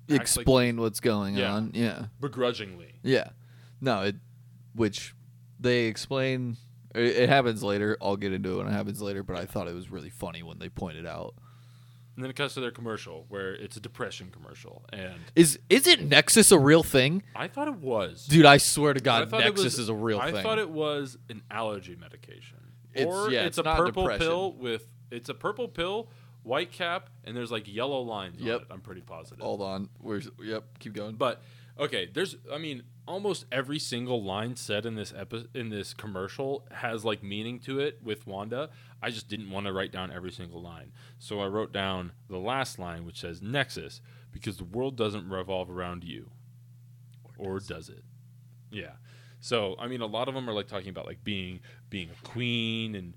[0.02, 1.54] act like- explain what's going Yeah.
[1.54, 1.70] on.
[1.74, 2.06] Yeah.
[2.20, 2.94] begrudgingly?
[3.02, 3.30] Yeah.
[3.80, 4.16] No, it
[4.74, 5.14] which
[5.60, 6.56] they explain
[6.94, 7.96] it, it happens later.
[8.00, 10.42] I'll get into it when it happens later, but I thought it was really funny
[10.42, 11.34] when they pointed out.
[12.14, 16.08] And then it cuts to their commercial where it's a depression commercial, and Is isn't
[16.08, 17.22] Nexus a real thing?
[17.36, 18.26] I thought it was.
[18.26, 20.42] Dude, I swear to God, Nexus was- is a real I thing.
[20.42, 22.58] thought it was an allergy medication.
[22.94, 24.26] It's- or yeah, it's, it's a purple depression.
[24.26, 26.08] pill with it's a purple pill,
[26.42, 28.54] white cap, and there's like yellow lines Yep.
[28.56, 28.66] on it.
[28.72, 29.38] I'm pretty positive.
[29.44, 29.88] Hold on.
[30.00, 31.14] Where's yep, keep going.
[31.14, 31.40] But
[31.78, 36.66] okay, there's I mean almost every single line said in this epi- in this commercial
[36.70, 38.68] has like meaning to it with Wanda.
[39.02, 40.92] I just didn't want to write down every single line.
[41.18, 45.70] So I wrote down the last line which says Nexus because the world doesn't revolve
[45.70, 46.30] around you.
[47.38, 48.04] Or does it?
[48.70, 48.92] Yeah.
[49.40, 52.28] So, I mean a lot of them are like talking about like being being a
[52.28, 53.14] queen and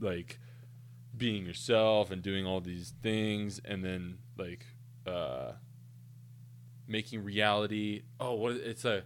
[0.00, 0.38] like
[1.16, 4.66] being yourself and doing all these things and then like
[5.06, 5.52] uh
[6.88, 9.04] making reality oh what it's a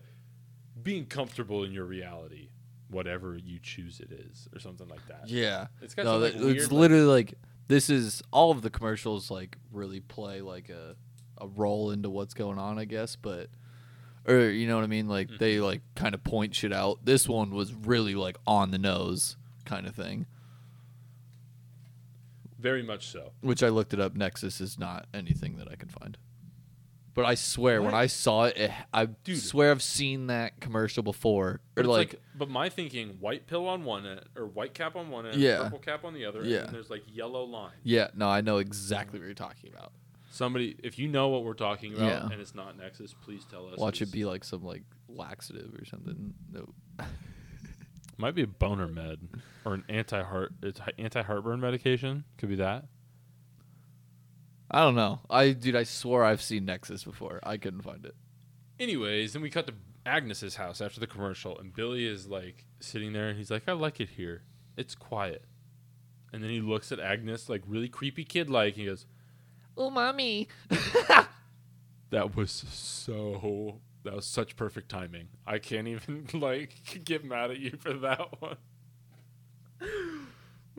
[0.83, 2.49] being comfortable in your reality
[2.89, 5.67] whatever you choose it is or something like that yeah.
[5.83, 7.35] it's got No, that, like, weird, it's like- literally like
[7.69, 10.95] this is all of the commercials like really play like a
[11.39, 13.51] a role into what's going on, I guess, but
[14.27, 15.09] or you know what I mean?
[15.09, 15.37] Like Mm-hmm.
[15.39, 17.05] they like kind of point shit out.
[17.05, 20.27] This one was really like on the nose kind of thing.
[22.59, 23.33] Very much so.
[23.41, 24.15] Which I looked it up.
[24.17, 26.17] Nexus is not anything that I can find.
[27.17, 27.99] But I swear, when What?
[27.99, 29.39] I saw it, it I Dude.
[29.43, 31.49] swear I've seen that commercial before.
[31.49, 34.95] Or But it's like, but my thinking, white pill on one end, or white cap
[34.97, 35.63] on one end, Yeah.
[35.63, 36.65] purple cap on the other, Yeah.
[36.67, 37.73] and there's like yellow line.
[37.83, 39.93] yeah, no, I know exactly what you're talking about.
[40.31, 42.29] Somebody, if you know what we're talking about Yeah.
[42.31, 43.79] and it's not Nexus, please tell us.
[43.79, 46.35] Watch it 'cause be like some like laxative or something.
[46.53, 46.69] No,
[48.19, 49.21] Might be a boner med
[49.65, 50.53] or an anti heart.
[50.63, 52.25] It's anti heartburn medication.
[52.39, 52.87] Could be that.
[54.71, 55.21] I don't know.
[55.31, 57.41] I dude, I swore I've seen Nexus before.
[57.43, 58.15] I couldn't find it.
[58.79, 59.75] Anyways, then we cut to
[60.05, 63.73] Agnes's house after the commercial, and Billy is like sitting there, and he's like, "I
[63.73, 64.43] like it here.
[64.77, 65.45] It's quiet."
[66.33, 68.75] And then he looks at Agnes like really creepy kid like.
[68.75, 69.07] He goes,
[69.77, 70.49] Oh, mommy.
[72.11, 73.81] "That was so.
[74.05, 75.29] That was such perfect timing.
[75.47, 78.57] I can't even like get mad at you for that one."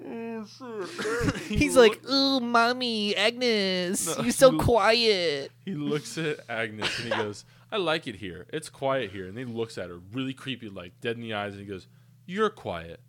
[0.05, 1.35] Oh, shit.
[1.47, 6.39] He He's look- like, "Ooh, mommy, Agnes, No, you're so he- quiet." He looks at
[6.49, 8.45] Agnes and he goes, I like it here.
[8.53, 9.27] It's quiet here.
[9.27, 11.87] And he looks at her really creepy, like dead in the eyes, and he goes,
[12.25, 12.99] You're quiet.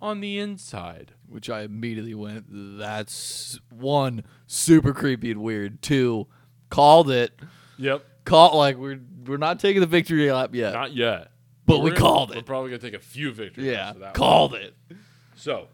[0.00, 1.12] On the inside.
[1.28, 5.82] Which I immediately went, "That's one super creepy and weird.
[5.82, 6.26] Two,
[6.70, 7.38] called it.
[7.78, 8.04] Yep.
[8.24, 10.72] Call like we're we're not taking the victory lap yet.
[10.72, 11.32] Not yet.
[11.66, 12.46] But we're we gonna- called We're it.
[12.46, 13.66] probably gonna take a few victories.
[13.66, 14.74] yeah, after that called it.
[15.38, 15.68] So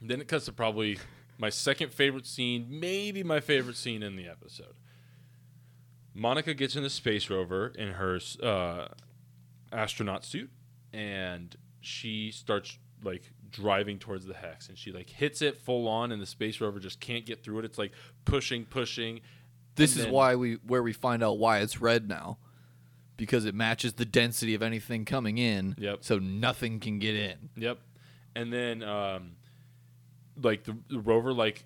[0.00, 0.98] then it cuts to probably
[1.36, 4.74] my second favorite scene, maybe my favorite scene in the episode.
[6.14, 8.88] Monica gets in the space rover in her uh,
[9.72, 10.50] astronaut suit,
[10.92, 16.10] and she starts like driving towards the hex, and she like hits it full on,
[16.12, 17.64] and the space rover just can't get through it.
[17.64, 17.92] It's like
[18.24, 19.20] pushing, pushing.
[19.76, 22.38] This is then- why we where we find out why it's red now.
[23.16, 25.74] Because it matches the density of anything coming in.
[25.76, 25.98] Yep.
[26.02, 27.50] So nothing can get in.
[27.56, 27.78] Yep.
[28.38, 29.32] And then um
[30.40, 31.64] like the, the rover like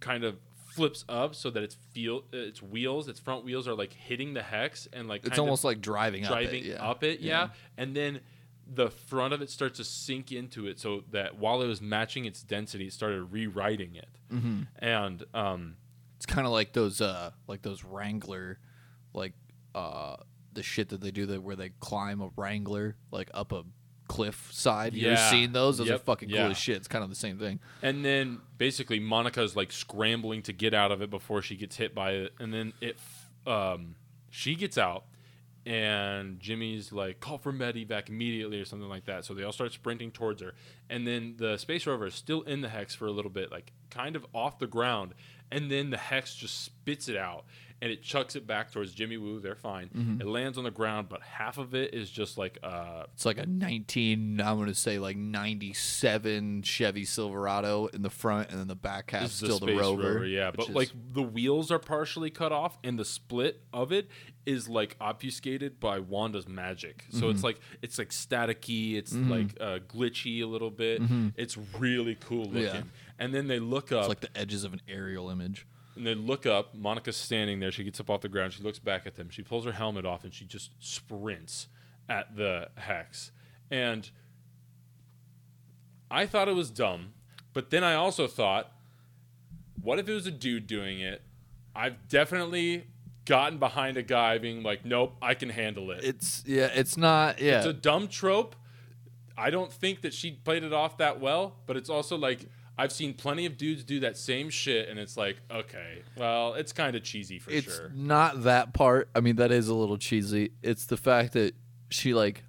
[0.00, 0.36] kind of
[0.74, 4.42] flips up so that its feel its wheels, its front wheels are like hitting the
[4.42, 6.64] hex and like It's almost like driving, driving up it.
[6.64, 6.90] Yeah.
[6.90, 7.48] up it, yeah.
[7.76, 8.20] And then
[8.66, 12.24] the front of it starts to sink into it so that while it was matching
[12.24, 14.08] its density, it started rewriting it.
[14.30, 15.76] hmm And um
[16.16, 18.58] It's kind of like those uh like those Wrangler,
[19.12, 19.34] like
[19.74, 20.16] uh
[20.54, 23.64] the shit that they do that where they climb a Wrangler like up a
[24.08, 24.94] cliff side.
[24.94, 25.30] You ever Yeah.
[25.30, 25.78] seen those?
[25.78, 26.04] Those are Yep.
[26.04, 26.48] fucking cool Yeah.
[26.50, 26.76] as shit.
[26.76, 27.60] It's kind of the same thing.
[27.82, 31.94] And then basically Monica's like scrambling to get out of it before she gets hit
[31.94, 32.98] by it, and then it,
[33.46, 33.96] um,
[34.30, 35.04] she gets out,
[35.66, 39.24] and Jimmy's like call for med evac immediately or something like that.
[39.24, 40.54] So they all start sprinting towards her,
[40.90, 43.72] and then the space rover is still in the hex for a little bit, like
[43.90, 45.14] kind of off the ground,
[45.50, 47.44] and then the hex just spits it out.
[47.82, 49.40] And it chucks it back towards Jimmy Woo.
[49.40, 49.90] They're fine.
[49.94, 50.20] Mm-hmm.
[50.22, 53.36] It lands on the ground, but half of it is just like uh, It's like
[53.36, 58.68] a 19, I'm going to say like 97 Chevy Silverado in the front, and then
[58.68, 60.24] the back half is still the, space rover.
[60.24, 60.50] yeah.
[60.50, 64.08] But is- like the wheels are partially cut off, and the split of it
[64.46, 67.04] is like obfuscated by Wanda's magic.
[67.10, 67.30] So Mm-hmm.
[67.30, 71.00] it's like it's like staticky, it's like uh, glitchy a little bit.
[71.36, 72.62] It's really cool looking.
[72.62, 72.76] Mm-hmm.
[72.76, 72.82] Yeah.
[73.18, 75.66] And then they look up, it's like the edges of an aerial image.
[75.96, 76.74] and they look up.
[76.74, 77.70] Monica's standing there.
[77.70, 78.52] She gets up off the ground.
[78.52, 79.30] She looks back at them.
[79.30, 81.68] She pulls her helmet off, and she just sprints
[82.08, 83.30] at the hex.
[83.70, 84.10] And
[86.10, 87.14] I thought it was dumb,
[87.52, 88.72] but then I also thought,
[89.80, 91.22] what if it was a dude doing it?
[91.74, 92.86] I've definitely
[93.24, 97.40] gotten behind a guy being like, "Nope, I can handle it." It's, yeah, it's not,
[97.40, 97.58] yeah.
[97.58, 98.56] It's a dumb trope.
[99.36, 102.92] I don't think that she played it off that well, but it's also like I've
[102.92, 106.96] seen plenty of dudes do that same shit, and it's like, okay, well, it's kind
[106.96, 107.90] of cheesy for it's sure.
[107.94, 109.08] not that part.
[109.14, 110.50] I mean, that is a little cheesy.
[110.62, 111.54] It's the fact that
[111.90, 112.42] she like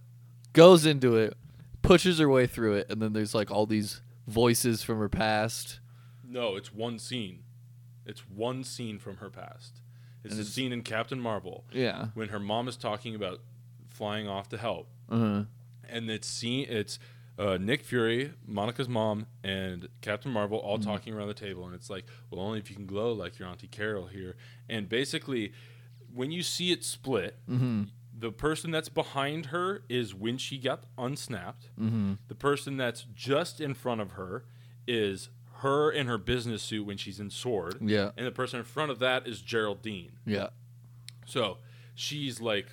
[0.53, 1.35] goes into it,
[1.83, 5.79] pushes her way through it, and then there's like all these voices from her past.
[6.27, 7.43] No, it's one scene.
[8.05, 9.81] It's one scene from her past.
[10.25, 12.07] It's And a scene in Captain Marvel Yeah.
[12.15, 13.41] when her mom is talking about
[13.89, 15.43] flying off to help, Uh-huh.
[15.87, 16.99] and it's scene it's
[17.37, 21.89] uh, Nick Fury, Monica's mom, and Captain Marvel all talking around the table, and it's
[21.89, 24.37] like, well, only if you can glow like your auntie Carol here.
[24.69, 25.51] And basically,
[26.13, 27.83] when you see it split, Mm-hmm.
[28.17, 31.69] the person that's behind her is when she got unsnapped.
[31.77, 32.13] Mm-hmm.
[32.29, 34.45] The person that's just in front of her
[34.87, 35.27] is
[35.65, 38.11] her in her business suit when she's in SWORD, Yeah.
[38.15, 40.13] and the person in front of that is Geraldine.
[40.25, 40.49] Yeah.
[41.25, 41.57] So
[41.95, 42.67] she's like,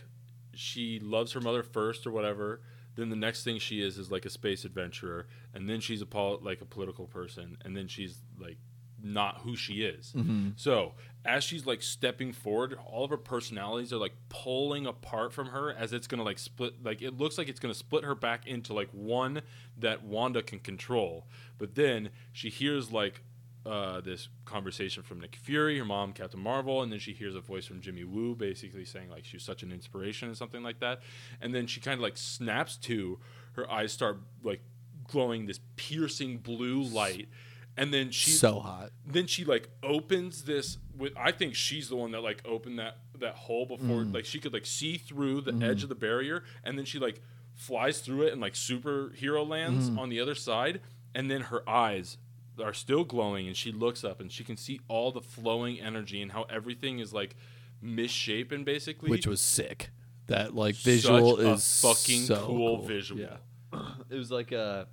[0.55, 2.61] she loves her mother first or whatever.
[2.95, 6.07] Then the next thing she is is like a space adventurer, and then she's a
[6.07, 8.59] pol- like a political person, and then she's like
[9.03, 10.13] not who she is.
[10.57, 15.49] So as she's like stepping forward, all of her personalities are like pulling apart from
[15.49, 16.85] her as it's gonna like split.
[16.85, 19.43] Like it looks like it's gonna split her back into like one
[19.79, 21.27] that Wanda can control.
[21.59, 23.23] But then she hears like
[23.65, 27.41] uh, this conversation from Nick Fury, her mom, Captain Marvel, and then she hears a
[27.41, 31.01] voice from Jimmy Woo, basically saying like she's such an inspiration and something like that.
[31.41, 33.21] And then she kind of like snaps to,
[33.53, 34.63] her eyes start like
[35.07, 37.29] glowing this piercing blue light,
[37.77, 38.91] and then she so hot.
[39.07, 42.99] then she like opens this with I think she's the one that like opened that
[43.19, 44.13] that hole before mm-hmm.
[44.13, 45.63] like she could like see through the mm-hmm.
[45.63, 47.21] edge of the barrier and then she like
[47.55, 49.99] flies through it and like superhero lands mm-hmm.
[49.99, 50.81] on the other side
[51.15, 52.19] and then her eyes
[52.63, 56.21] are still glowing and she looks up and she can see all the flowing energy
[56.21, 57.37] and how everything is like
[57.81, 59.91] misshapen basically which was sick.
[60.29, 63.21] That like visual Such a is fucking so cool visual.
[63.21, 63.37] Yeah.
[64.11, 64.87] it was like a.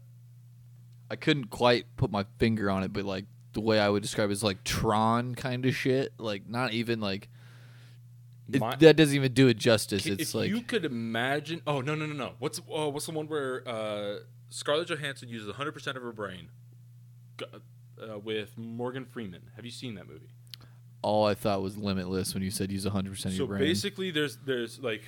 [1.10, 4.30] I couldn't quite put my finger on it, but like the way I would describe
[4.30, 6.14] it is like Tron kind of shit.
[6.18, 7.30] Like not even like
[8.52, 10.06] it, My- that doesn't even do it justice.
[10.06, 11.62] It's if like you could imagine.
[11.68, 12.34] Oh no no no no!
[12.40, 14.20] What's oh, what's the one where uh,
[14.50, 16.50] Scarlett Johansson uses 100 percent of her brain
[17.42, 19.50] uh, with Morgan Freeman?
[19.56, 20.30] Have you seen that movie?
[21.02, 23.62] all I thought was limitless when you said use 100 percent of So your brain.
[23.62, 25.04] So basically, there's there's like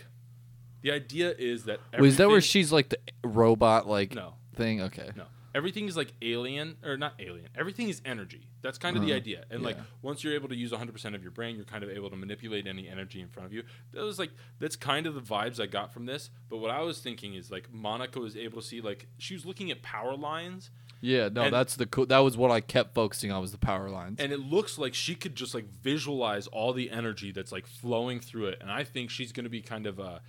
[0.81, 4.81] the idea is that that where she's like the robot like no thing?
[4.81, 5.11] Okay.
[5.15, 7.49] no everything is like alien or not alien.
[7.55, 8.47] Everything is energy.
[8.61, 9.17] That's kind of the Uh-huh.
[9.17, 9.45] idea.
[9.49, 11.89] And like once you're able to use 100 percent of your brain, you're kind of
[11.89, 13.63] able to manipulate any energy in front of you.
[13.93, 16.29] That was like that's kind of the vibes I got from this.
[16.49, 19.45] But what I was thinking is like Monica was able to see like she was
[19.45, 20.69] looking at power lines
[21.03, 22.05] Yeah, no, And- that's the cool.
[22.05, 24.19] That was what I kept focusing on was the power lines.
[24.19, 28.19] and it looks like she could just like visualize all the energy that's like flowing
[28.19, 30.19] through it and i think she's going to be kind of uh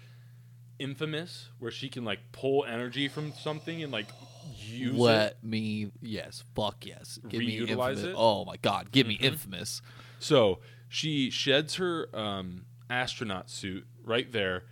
[0.79, 4.07] infamous where she can like pull energy from something and like
[4.55, 7.19] use it Let me, yes, fuck yes.
[7.29, 8.03] Give me Reutilize infamous.
[8.03, 8.07] it?
[8.09, 8.15] Mm-hmm.
[8.19, 9.83] Oh my god, give me infamous.
[10.19, 14.65] so she sheds her um astronaut suit right there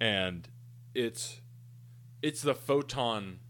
[0.00, 0.48] and
[0.94, 1.40] it's
[2.22, 3.40] it's the photon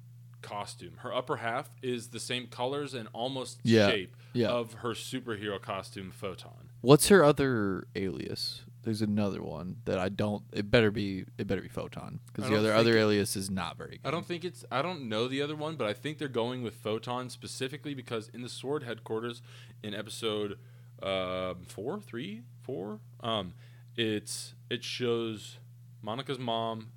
[0.41, 4.49] costume her upper half is the same colors and almost Yeah, shape yeah.
[4.49, 8.61] of her superhero costume photon What's her other alias?
[8.85, 10.43] There's another one that I don't.
[10.53, 11.25] It better be.
[11.39, 14.07] It better be photon because the other other alias is not very good.
[14.09, 14.65] I don't think it's.
[14.71, 18.29] I don't know the other one, but I think they're going with Photon specifically because
[18.35, 19.41] in the SWORD headquarters
[19.83, 20.59] in episode
[21.03, 23.55] um, four, three, four, um,
[23.97, 25.59] it's it shows
[26.03, 26.91] Monica's mom.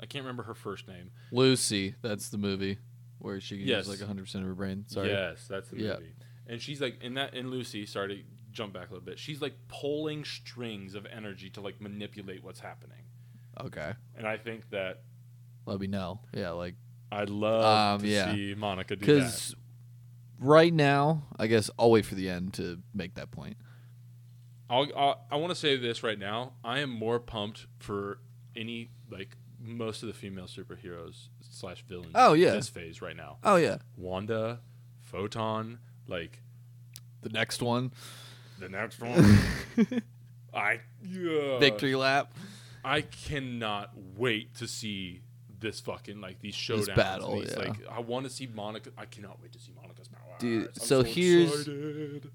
[0.00, 1.10] I can't remember her first name.
[1.30, 1.94] Lucy.
[2.02, 2.78] That's the movie
[3.18, 3.86] where she can Yes.
[3.86, 4.84] use like 100 percent of her brain.
[4.88, 5.08] Sorry.
[5.10, 5.94] Yes, that's the Yeah.
[5.94, 6.14] movie.
[6.46, 7.86] And she's like in that in Lucy.
[7.86, 8.22] Sorry to
[8.54, 9.18] jump back a little bit.
[9.18, 12.98] She's like pulling strings of energy to like manipulate what's happening.
[13.60, 13.92] Okay.
[14.16, 15.02] And I think that
[15.66, 16.20] Let me know.
[16.32, 16.74] Yeah, like
[17.12, 18.32] I'd love Um, to yeah.
[18.32, 19.06] see Monica do that.
[19.06, 19.54] because
[20.38, 23.56] right now, I guess I'll wait for the end to make that point.
[24.70, 26.54] I'll, I'll, I want to say this right now.
[26.64, 28.18] I am more pumped for
[28.56, 32.12] any like most of the female superheroes slash villains.
[32.14, 32.52] Oh, yeah.
[32.52, 33.36] this phase right now.
[33.44, 34.60] Oh yeah, Wanda,
[35.02, 36.40] Photon, like
[37.22, 37.92] the next one,
[38.64, 39.38] the next one.
[40.54, 41.58] I yeah.
[41.58, 42.32] victory lap.
[42.84, 45.22] I cannot wait to see
[45.58, 46.86] this fucking like these showdowns.
[46.86, 47.64] This battle, these, yeah.
[47.64, 48.90] Like I want to see Monica.
[48.96, 50.20] I cannot wait to see Monica's power.
[50.38, 52.30] Dude, I'm so here's- excited.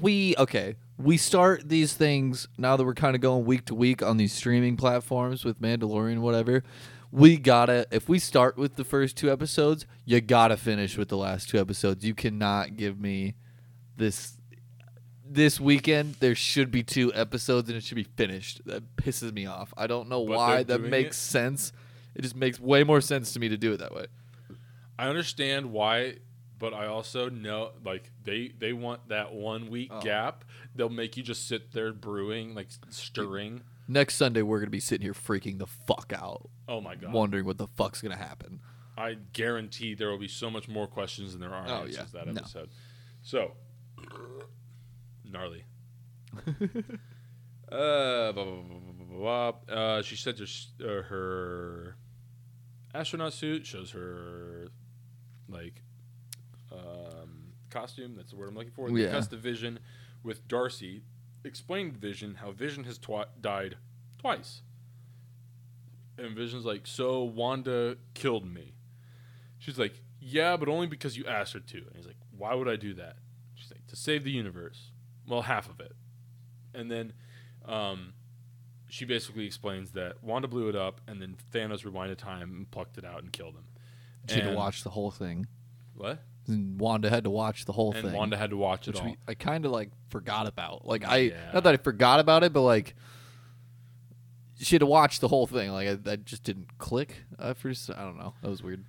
[0.00, 4.02] we okay we start these things now that we're kind of going week to week
[4.02, 6.62] on these streaming platforms with mandalorian whatever
[7.10, 11.16] we gotta if we start with the first two episodes you gotta finish with the
[11.16, 13.34] last two episodes you cannot give me
[13.96, 14.38] this
[15.34, 19.46] this weekend there should be two episodes and it should be finished that pisses me
[19.46, 21.20] off i don't know But why they're that doing makes it?
[21.20, 21.72] sense
[22.14, 24.06] it just makes way more sense to me to do it that way
[24.98, 26.18] I understand why,
[26.58, 30.00] but I also know like they they want that one week Oh.
[30.00, 30.44] gap.
[30.76, 33.62] They'll make you just sit there brewing, like stirring.
[33.88, 37.12] next sunday we're gonna be sitting here freaking the fuck out Oh my god!
[37.12, 38.60] wondering what the fuck's gonna happen
[38.96, 42.04] I guarantee there will be so much more questions than there are Oh, answers yeah.
[42.24, 42.40] that No.
[42.42, 42.68] episode.
[43.22, 43.52] So
[45.32, 45.64] gnarly.
[46.36, 46.52] uh,
[47.70, 49.74] blah, blah, blah, blah, blah, blah.
[49.74, 50.46] uh, she said her,
[50.80, 51.96] uh, her
[52.94, 54.68] astronaut suit shows her
[55.48, 55.82] like
[56.70, 58.14] um, costume.
[58.16, 58.90] That's the word I'm looking for.
[58.90, 59.10] Yeah.
[59.10, 59.78] cuts the Vision
[60.22, 61.02] with Darcy.
[61.44, 63.76] Explained Vision how Vision has twi- died
[64.18, 64.62] twice.
[66.16, 68.74] And Vision's like, so Wanda killed me.
[69.58, 71.78] She's like, yeah, but only because you asked her to.
[71.78, 73.16] And he's like, why would I do that?
[73.54, 74.91] She's like, to save the universe.
[75.26, 75.92] Well, half of it.
[76.74, 77.12] And then
[77.66, 78.14] um,
[78.88, 82.98] she basically explains that Wanda blew it up, and then Thanos rewinded time and plucked
[82.98, 83.64] it out and killed him.
[84.28, 85.46] She had to And- watch the whole thing.
[85.94, 86.22] What?
[86.48, 88.14] And Wanda had to watch the whole And thing.
[88.14, 89.10] Wanda had to watch it which all.
[89.10, 90.84] we, I kind of like forgot about.
[90.84, 91.50] Like I, Yeah.
[91.54, 92.96] not that I forgot about it, but like
[94.58, 95.70] she had to watch the whole thing.
[95.70, 97.90] Like I, that just didn't click at first.
[97.90, 98.34] I don't know.
[98.42, 98.84] That was weird.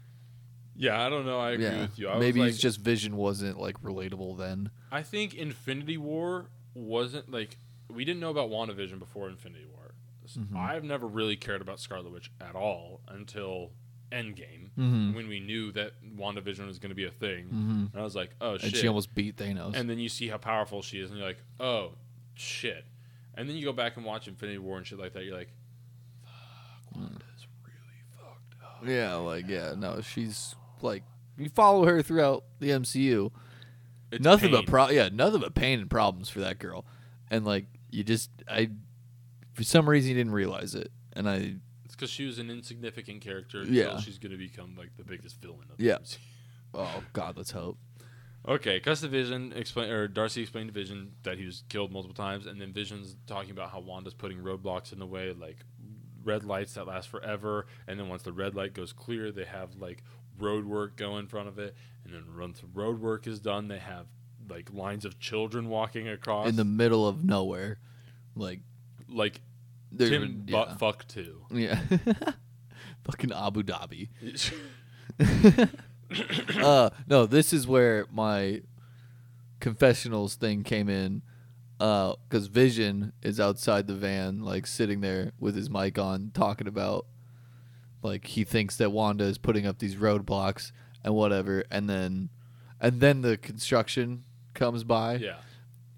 [0.76, 1.40] Yeah, I don't know.
[1.40, 2.10] I agree yeah, with you.
[2.10, 4.72] I maybe like, just Vision wasn't like relatable then.
[4.92, 7.58] I think Infinity War wasn't like
[7.90, 9.94] we didn't know about WandaVision before Infinity War.
[10.26, 10.56] S- Mhm.
[10.56, 13.72] I've never really cared about Scarlet Witch at all until
[14.12, 15.14] Endgame Mm-hmm.
[15.14, 17.46] when we knew that WandaVision was going to be a thing.
[17.46, 17.86] Mm-hmm.
[17.92, 18.78] And I was like, oh And shit.
[18.78, 19.76] she almost beat Thanos.
[19.76, 21.94] and then you see how powerful she is, and you're like, oh
[22.34, 22.86] shit.
[23.36, 25.24] And then you go back and watch Infinity War and shit like that.
[25.26, 25.50] You're like,
[26.24, 28.88] fuck, Wanda's really fucked up.
[28.88, 31.04] yeah, like yeah, no, she's like
[31.38, 33.32] you follow her throughout the MCU.
[34.12, 34.66] It's nothing but pain.
[34.68, 36.86] pro yeah, nothing but pain and problems for that girl.
[37.32, 38.70] And like you just I
[39.54, 40.92] for some reason you didn't realize it.
[41.14, 41.56] And I
[41.86, 43.62] It's because she was an insignificant character.
[43.62, 44.00] Until Yeah.
[44.00, 45.66] she's gonna become like the biggest villain.
[45.72, 45.98] Of Yeah.
[45.98, 46.18] The MCU.
[46.76, 47.78] oh god, let's hope.
[48.46, 52.14] Okay, Cause the Vision explain or Darcy explained to Vision that he was killed multiple
[52.14, 55.60] times, and then Vision's talking about how Wanda's putting roadblocks in the way, like
[56.26, 59.76] red lights that last forever, and then once the red light goes clear, they have
[59.78, 60.04] like
[60.38, 61.76] road work go in front of it,
[62.06, 64.08] and then once the road work is done, they have
[64.50, 67.80] like lines of children walking across In the middle of nowhere.
[68.36, 68.60] Like
[69.10, 69.42] like
[69.92, 70.52] they're Tim yeah.
[70.52, 71.46] butt fuck too.
[71.52, 71.80] Yeah.
[73.04, 74.10] Fucking Abu Dhabi.
[76.64, 78.62] uh no, this is where my
[79.60, 81.22] confessionals thing came in.
[81.80, 86.68] Uh, cause Vision is outside the van, like sitting there with his mic on, talking
[86.68, 87.08] about
[88.04, 90.72] like he thinks that Wanda is putting up these roadblocks
[91.04, 92.30] and whatever, and then
[92.80, 94.24] and then the construction
[94.54, 95.16] comes by.
[95.16, 95.38] yeah,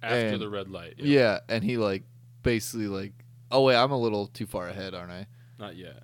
[0.02, 0.96] after And- the red light.
[0.98, 2.04] Yeah, and he like
[2.44, 3.14] basically like
[3.52, 5.28] oh wait, I'm a little too far ahead, aren't I?
[5.58, 6.04] not yet.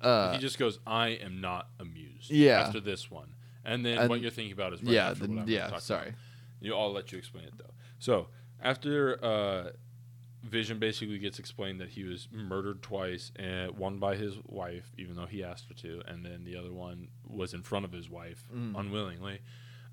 [0.00, 2.60] Uh he just goes, "I am not amused." Yeah.
[2.62, 5.78] After this one, and then And- what you're thinking about is right yeah, I'm yeah,
[5.78, 6.14] sorry.
[6.60, 7.74] You, I'll let you explain it though.
[7.98, 8.28] So
[8.62, 9.70] after uh,
[10.42, 15.14] Vision basically gets explained that he was murdered twice, and one by his wife, even
[15.14, 18.10] though he asked her to, and then the other one was in front of his
[18.10, 18.76] wife Mm.
[18.78, 19.38] unwillingly.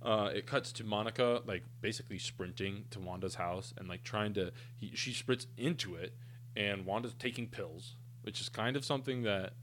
[0.01, 4.51] Uh, it cuts to Monica like basically sprinting to Wanda's house and like trying to.
[4.77, 6.15] He, she sprints into it,
[6.55, 9.53] and Wanda's taking pills, which is kind of something that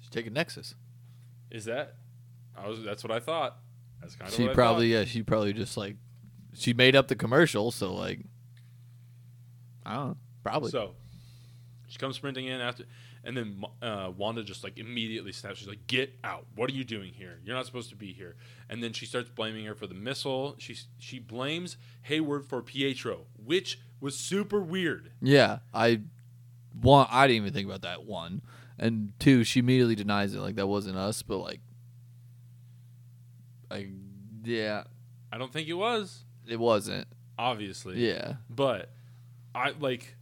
[0.00, 0.74] She's taking Nexus.
[1.50, 1.96] is that.
[2.56, 2.82] I was.
[2.82, 3.58] That's what I thought.
[4.00, 4.34] That's kind of.
[4.36, 4.98] She probably thought.
[5.00, 5.96] yeah, she probably just like
[6.54, 8.20] she made up the commercial, so like
[9.86, 10.70] I don't know, probably.
[10.70, 10.94] So
[11.88, 12.84] she comes sprinting in after,
[13.24, 15.58] and then uh, Wanda just like immediately snaps.
[15.58, 16.46] She's like, "Get out!
[16.56, 17.38] What are you doing here?
[17.44, 18.36] You're not supposed to be here."
[18.68, 20.56] And then she starts blaming her for the missile.
[20.58, 25.12] She she blames Hayward for Pietro, which was super weird.
[25.22, 26.00] yeah, I
[26.80, 28.42] one I didn't even think about that one.
[28.78, 31.60] And two, she immediately denies it like that wasn't us, but like
[33.70, 33.88] I
[34.44, 34.84] yeah,
[35.32, 37.06] I don't think it was it wasn't.
[37.38, 38.06] obviously.
[38.06, 38.34] Yeah.
[38.50, 38.90] but
[39.56, 40.14] I like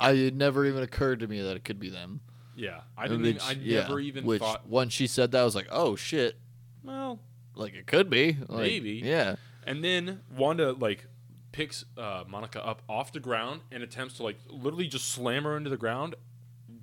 [0.00, 2.20] I it never even occurred to me that it could be them.
[2.56, 2.80] yeah.
[2.96, 3.26] I didn't.
[3.26, 4.68] Even, I Which- yeah, never even which thought.
[4.68, 6.36] when she said that I was like, "Oh shit."
[6.82, 7.18] Well,
[7.54, 8.36] Like it could be.
[8.48, 9.02] Like, Maybe.
[9.04, 9.36] Yeah.
[9.66, 11.06] And then Wanda like
[11.52, 15.56] picks uh, Monica up off the ground and attempts to like literally just slam her
[15.56, 16.14] into the ground,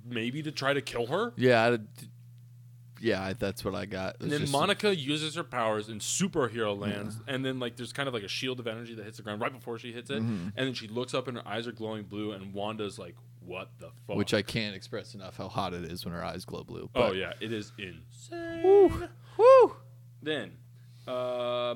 [0.04, 1.32] maybe to try to kill her.
[1.36, 1.78] Yeah, I,
[3.00, 4.20] yeah, that's what I got.
[4.20, 7.34] And then Monica uses her powers in superhero lands, yeah.
[7.34, 9.40] and then like there's kind of like a shield of energy that hits the ground
[9.40, 10.48] right before she hits it, mm-hmm.
[10.56, 13.70] and then she looks up and her eyes are glowing blue, and Wanda's like, "What
[13.78, 16.64] the fuck?" Which I can't express enough how hot it is when her eyes glow
[16.64, 16.84] blue.
[16.94, 17.10] Oh, but...
[17.10, 18.62] Oh yeah, it is insane.
[18.62, 19.76] Woo, woo.
[20.22, 20.52] Then,
[21.06, 21.74] uh,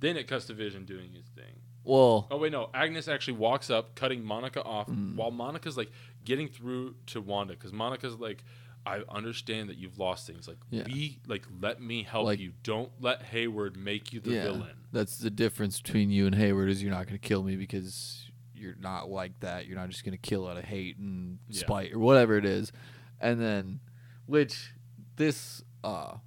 [0.00, 1.54] then it cuts to Vision doing his thing.
[1.84, 2.68] Well, oh wait, no.
[2.74, 5.16] Agnes actually walks up, cutting Monica off, mm.
[5.16, 5.90] while Monica's like,
[6.28, 8.44] getting through to Wanda, because Monica's like,
[8.86, 10.46] "I understand that you've lost things.
[10.46, 10.84] Like, Yeah.
[10.86, 12.52] we like let me help Like- you.
[12.62, 16.68] Don't let Hayward make you the yeah, villain." that's the difference between you and Hayward
[16.70, 19.66] is you're not going to kill me because you're not like that.
[19.66, 21.60] You're not just going to kill out of hate and Yeah.
[21.60, 22.72] spite or whatever it is.
[23.20, 23.80] And then,
[24.26, 24.72] which
[25.16, 26.18] this uh,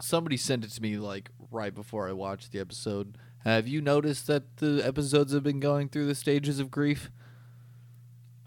[0.00, 3.16] somebody sent it to me like right before I watched the episode.
[3.44, 7.10] Have you noticed that the episodes have been going through the stages of grief?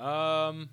[0.01, 0.69] Um,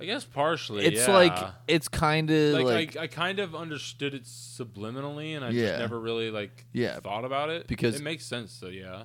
[0.00, 0.84] I guess partially.
[0.86, 1.12] It's yeah.
[1.14, 5.50] like it's kind of like, like, I, I kind of understood it subliminally, and I
[5.50, 5.66] Yeah.
[5.68, 7.00] just never really like Yeah.
[7.00, 8.52] thought about it Because- it makes sense.
[8.52, 9.04] So yeah,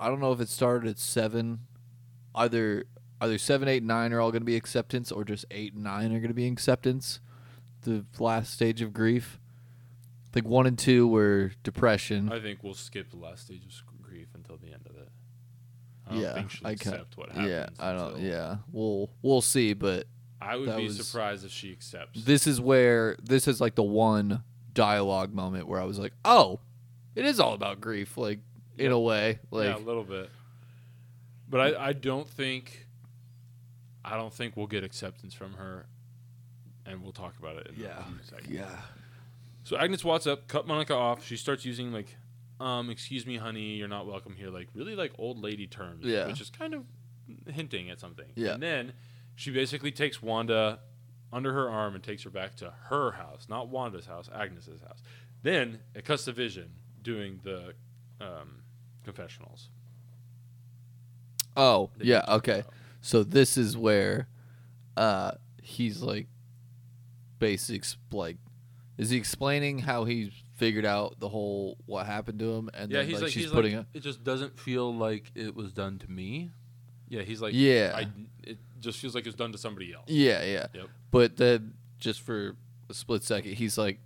[0.00, 1.60] I don't know if it started at seven.
[2.34, 2.84] Either
[3.20, 6.06] either seven, eight, nine are all going to be acceptance, or just eight and nine
[6.12, 7.20] are going to be acceptance.
[7.82, 9.38] The last stage of grief.
[10.32, 12.30] Think one and two were depression.
[12.30, 15.08] I think we'll skip the last stage of grief until the end of it.
[16.06, 17.48] I don't yeah, think she'll I accept what happens.
[17.48, 18.18] Yeah, I don't.
[18.20, 20.06] Yeah, we'll we'll see, but
[20.40, 22.22] I would That be was- surprised if she accepts.
[22.24, 24.42] this is where this is like the one
[24.72, 26.60] dialogue moment where I was like, oh,
[27.14, 28.38] it is all about grief, like
[28.78, 30.30] in a way, like yeah, a little bit.
[31.48, 32.86] But I, I don't think
[34.04, 35.86] I don't think we'll get acceptance from her,
[36.84, 37.68] and we'll talk about it.
[37.76, 38.50] In yeah, a few seconds.
[38.50, 38.76] yeah,
[39.64, 41.24] So Agnes walks up, cut Monica off.
[41.24, 42.16] She starts using like,
[42.60, 44.50] um, excuse me, honey, you're not welcome here.
[44.50, 46.26] Like really like old lady terms, Yeah.
[46.26, 46.84] which is kind of
[47.52, 48.26] hinting at something.
[48.34, 48.54] Yeah.
[48.54, 48.92] And then
[49.34, 50.80] she basically takes Wanda
[51.32, 55.02] under her arm and takes her back to her house, not Wanda's house, Agnes's house.
[55.42, 56.70] Then it cuts to Vision
[57.02, 57.74] doing the
[58.20, 58.62] um,
[59.04, 59.68] confessionals.
[61.56, 62.64] Oh, that yeah, okay.
[63.00, 64.28] So this is where
[64.96, 65.32] uh
[65.62, 66.26] he's like
[67.38, 68.38] basic like
[68.96, 72.98] is he explaining how he figured out the whole what happened to him and Yeah,
[72.98, 75.72] then he's like, like she's he's putting like, it just doesn't feel like it was
[75.72, 76.50] done to me.
[77.08, 77.92] Yeah, he's like Yeah.
[77.94, 78.08] I,
[78.42, 80.04] it just feels like it's done to somebody else.
[80.08, 80.66] Yeah, yeah.
[80.74, 80.86] Yep.
[81.10, 82.56] But then just for
[82.90, 84.00] a split second, he's like,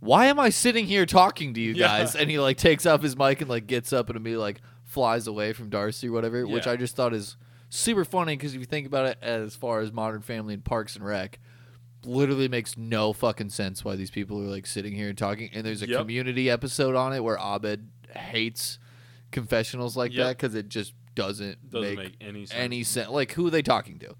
[0.00, 1.86] "Why am I sitting here talking to you Yeah.
[1.86, 4.60] guys?" And he like takes off his mic and like gets up and immediately like
[4.84, 7.36] flies away from Darcy or whatever, which I just thought is
[7.68, 10.94] super funny because if you think about it as far as Modern Family and Parks
[10.96, 11.38] and Rec,
[12.06, 15.50] literally makes no fucking sense why these people are like sitting here and talking.
[15.52, 16.00] And there's a Yep.
[16.00, 18.78] community episode on it where Abed hates
[19.32, 20.26] confessionals like Yep.
[20.26, 22.58] that because it just doesn't, Doesn't make, make, any sense.
[22.60, 23.08] any sense.
[23.10, 24.14] Like who are they talking to?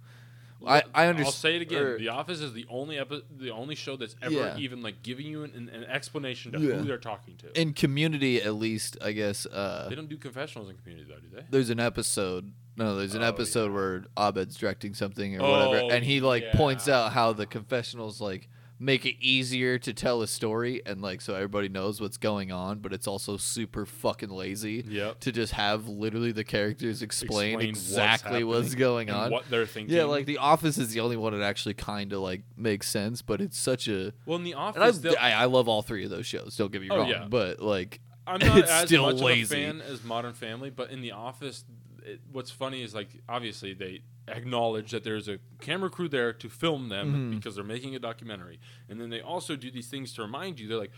[0.66, 1.26] I I understand.
[1.26, 1.98] I'll say it again.
[1.98, 4.56] the Office is the only epi- the only show that's ever Yeah.
[4.58, 6.76] even like giving you an, an explanation to Yeah.
[6.76, 7.60] who they're talking to.
[7.60, 11.28] in community at least i guess uh they don't do confessionals in Community though, do
[11.36, 11.42] they?
[11.50, 13.74] there's an episode no there's an Oh, episode yeah.
[13.74, 17.46] where abed's directing something or Oh, whatever and oh, he like points out how the
[17.46, 18.48] confessionals like
[18.78, 22.78] make it easier to tell a story and like so everybody knows what's going on
[22.80, 25.20] but it's also super fucking lazy Yep.
[25.20, 29.48] to just have literally the characters explain, Explain exactly what's, happening going and on what
[29.48, 29.96] they're thinking.
[29.96, 33.22] yeah like the office is the only one that actually kind of like makes sense
[33.22, 36.10] but it's such a well, in the Office, I, I, I love all three of
[36.10, 37.26] those shows don't get me Oh, wrong yeah.
[37.30, 39.64] but like I'm not it's as still much lazy.
[39.64, 41.64] of a fan as Modern Family, but in The Office,
[42.06, 46.48] it, what's funny is like obviously they acknowledge that there's a camera crew there to
[46.48, 47.30] film them Mhm.
[47.36, 50.68] because they're making a documentary, and then they also do these things to remind you.
[50.68, 50.92] They're like,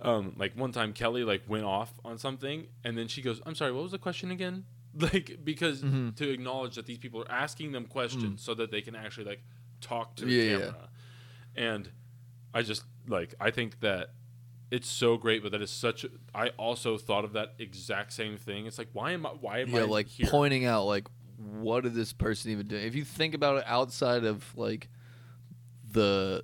[0.00, 3.54] um, like one time Kelly like went off on something, and then she goes, "I'm
[3.54, 6.14] sorry, what was the question again?" Like because Mhm.
[6.16, 9.42] to acknowledge that these people are asking them questions so that they can actually like
[9.80, 10.30] talk to Mm.
[10.30, 10.58] Yeah, the yeah.
[10.58, 10.88] camera,
[11.56, 11.90] and
[12.54, 14.12] I just like I think that
[14.72, 16.04] it's so great, but that is such.
[16.04, 18.66] A, I also thought of that exact same thing.
[18.66, 19.30] It's like why am I?
[19.30, 20.26] Why am yeah, I like here?
[20.30, 21.06] pointing out like
[21.36, 22.76] what did this person even do?
[22.76, 24.88] If you think about it outside of like
[25.90, 26.42] the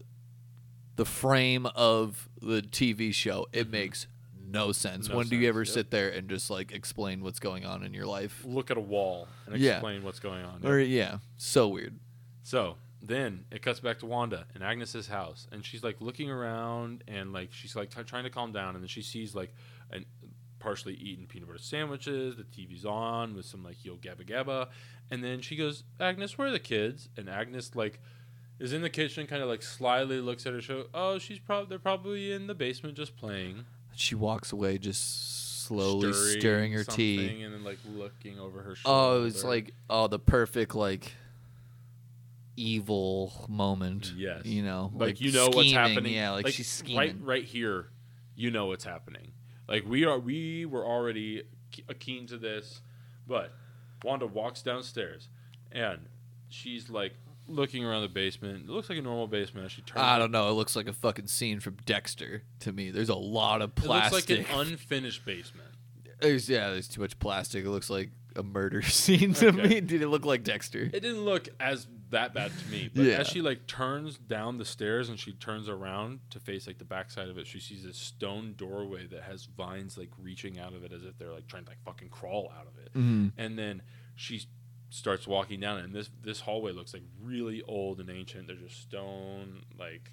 [0.97, 3.73] the frame of the TV show, it Mhm.
[3.73, 4.07] makes
[4.51, 5.09] no sense.
[5.09, 5.69] No when do you ever yep.
[5.69, 8.45] sit there and just like explain what's going on in your life?
[8.45, 9.73] Look at a wall and Yeah.
[9.73, 10.67] explain what's going on.
[10.67, 11.99] Or yeah, so weird.
[12.43, 17.05] So then it cuts back to Wanda in Agnes's house, and she's like looking around
[17.07, 19.55] and like she's like t- trying to calm down, and then she sees like
[19.91, 20.05] an
[20.59, 22.37] partially eaten peanut butter sandwiches.
[22.37, 24.69] The TV's on with some like yo gabba gabba,
[25.11, 28.01] and then she goes, "Agnes, where are the kids?" And Agnes like
[28.59, 30.87] is in the kitchen, kind of like slyly looks at her show.
[30.93, 36.13] Oh, she's probably they're probably in the basement just playing, She walks away just slowly
[36.13, 37.43] stirring, stirring, her tea.
[37.45, 38.99] and then like looking over her shoulder.
[39.23, 41.13] Oh, it's like oh the perfect like
[42.59, 44.13] evil moment.
[44.17, 44.45] Yes.
[44.45, 46.15] You know, like, you know what's happening.
[46.15, 46.99] Yeah, like, she's scheming.
[46.99, 47.91] Right, right here,
[48.35, 49.33] you know what's happening.
[49.69, 51.43] Like we are, we were already
[51.73, 52.81] ke- keen to this,
[53.27, 53.53] but
[54.03, 55.29] Wanda walks downstairs,
[55.73, 56.01] and
[56.49, 57.13] she's like
[57.47, 58.65] looking around the basement.
[58.69, 59.71] It looks like a normal basement.
[59.71, 60.49] She turns, I don't know.
[60.49, 62.91] It looks like a fucking scene from Dexter to me.
[62.91, 64.31] There's a lot of plastic.
[64.31, 65.69] It looks like an unfinished basement.
[66.21, 67.65] there's, yeah, there's too much plastic.
[67.65, 69.69] It looks like a murder scene to Okay.
[69.69, 69.81] me.
[69.81, 70.83] Did it look like Dexter?
[70.83, 73.17] It didn't look as that bad to me, but Yeah.
[73.19, 76.85] as she like turns down the stairs and she turns around to face like the
[76.85, 80.85] backside of it, she sees a stone doorway that has vines like reaching out of
[80.85, 82.93] it as if they're like trying to like fucking crawl out of it.
[82.95, 83.29] Mm-hmm.
[83.39, 83.83] and then
[84.15, 84.43] she
[84.91, 88.81] starts walking down and this this hallway looks like really old and ancient there's just
[88.81, 90.13] stone like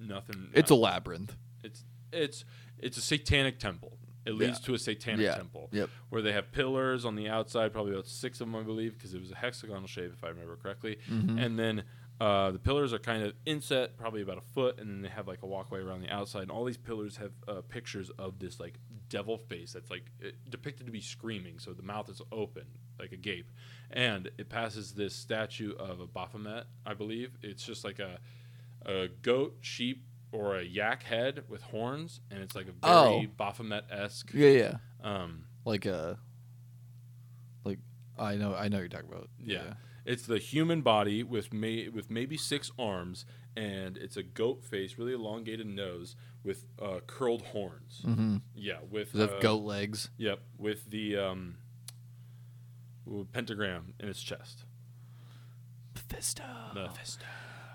[0.00, 1.36] nothing It's a labyrinth.
[1.62, 2.44] it's it's
[2.78, 5.36] it's a satanic temple it leads to a satanic Yeah.
[5.36, 5.88] temple Yep.
[6.10, 9.14] where they have pillars on the outside probably about six of them i believe because
[9.14, 11.40] it was a hexagonal shape if i remember correctly Mhm.
[11.44, 11.84] and then
[12.18, 15.28] uh, the pillars are kind of inset, probably about a foot, and then they have
[15.28, 16.40] like a walkway around the outside.
[16.44, 18.78] And all these pillars have uh, pictures of this like
[19.10, 20.10] devil face that's like
[20.48, 22.64] depicted to be screaming, so the mouth is open
[22.98, 23.50] like a gape,
[23.90, 27.36] and it passes this statue of a Baphomet, I believe.
[27.42, 28.18] It's just like a
[28.86, 30.02] a goat, sheep,
[30.32, 33.24] or a yak head with horns, and it's like a very Oh.
[33.36, 34.30] Baphomet esque.
[34.34, 34.76] Yeah, yeah.
[35.02, 35.86] Um, Like
[38.18, 38.54] I know.
[38.54, 39.28] I know what you're talking about.
[39.38, 39.74] Yeah.
[40.06, 44.96] It's the human body with may, with maybe six arms, and it's a goat face,
[44.96, 48.02] really elongated nose with uh, curled horns.
[48.06, 48.36] Mm-hmm.
[48.54, 50.08] Yeah, with uh, goat legs?
[50.16, 51.56] Yep, with the um,
[53.32, 54.64] pentagram in its chest.
[55.94, 56.44] Mephisto.
[56.74, 57.24] Mephisto.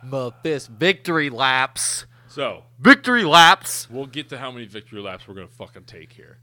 [0.03, 0.73] Mephisto.
[0.73, 2.05] Victory laps.
[2.32, 3.89] So Victory laps.
[3.89, 6.38] we'll get to how many victory laps we're gonna fucking take here.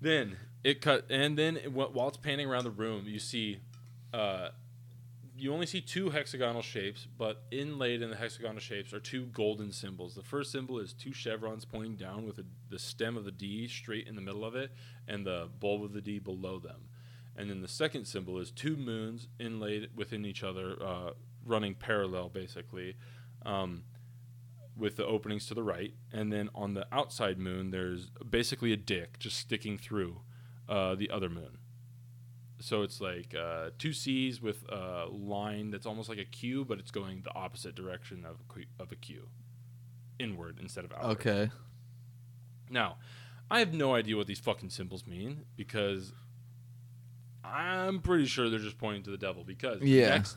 [0.00, 3.60] Then it cut, and then it, wh- while it's panning around the room, you see,
[4.12, 4.48] uh,
[5.38, 9.70] you only see two hexagonal shapes, but inlaid in the hexagonal shapes are two golden
[9.70, 10.16] symbols.
[10.16, 13.68] The first symbol is two chevrons pointing down with a, the stem of the D
[13.68, 14.72] straight in the middle of it,
[15.06, 16.88] and the bulb of the D below them.
[17.36, 21.10] And then the second symbol is two moons inlaid within each other, uh,
[21.44, 22.96] running parallel, basically.
[23.44, 23.84] Um,
[24.76, 28.76] with the openings to the right, and then on the outside moon, there's basically a
[28.76, 30.20] dick just sticking through
[30.68, 31.58] uh, the other moon.
[32.60, 36.78] So it's like uh, two C's with a line that's almost like a Q, but
[36.78, 39.28] it's going the opposite direction of a Q, of a Q,
[40.18, 41.10] inward instead of outward.
[41.12, 41.50] Okay.
[42.70, 42.96] Now,
[43.50, 46.12] I have no idea what these fucking symbols mean because
[47.44, 49.44] I'm pretty sure they're just pointing to the devil.
[49.44, 50.08] Because Yeah.
[50.10, 50.36] next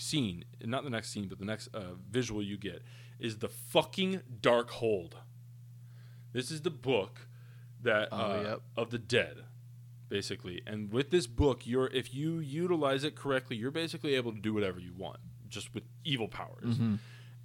[0.00, 2.82] scene, not the next scene, but the next uh, visual you get
[3.18, 5.16] is the fucking Dark Hold.
[6.32, 7.26] This is the book
[7.82, 8.60] that Oh, uh, yep.
[8.76, 9.44] of the dead,
[10.08, 10.60] basically.
[10.66, 14.52] And with this book, you're if you utilize it correctly, you're basically able to do
[14.54, 15.18] whatever you want,
[15.48, 16.94] just with evil powers Mm-hmm.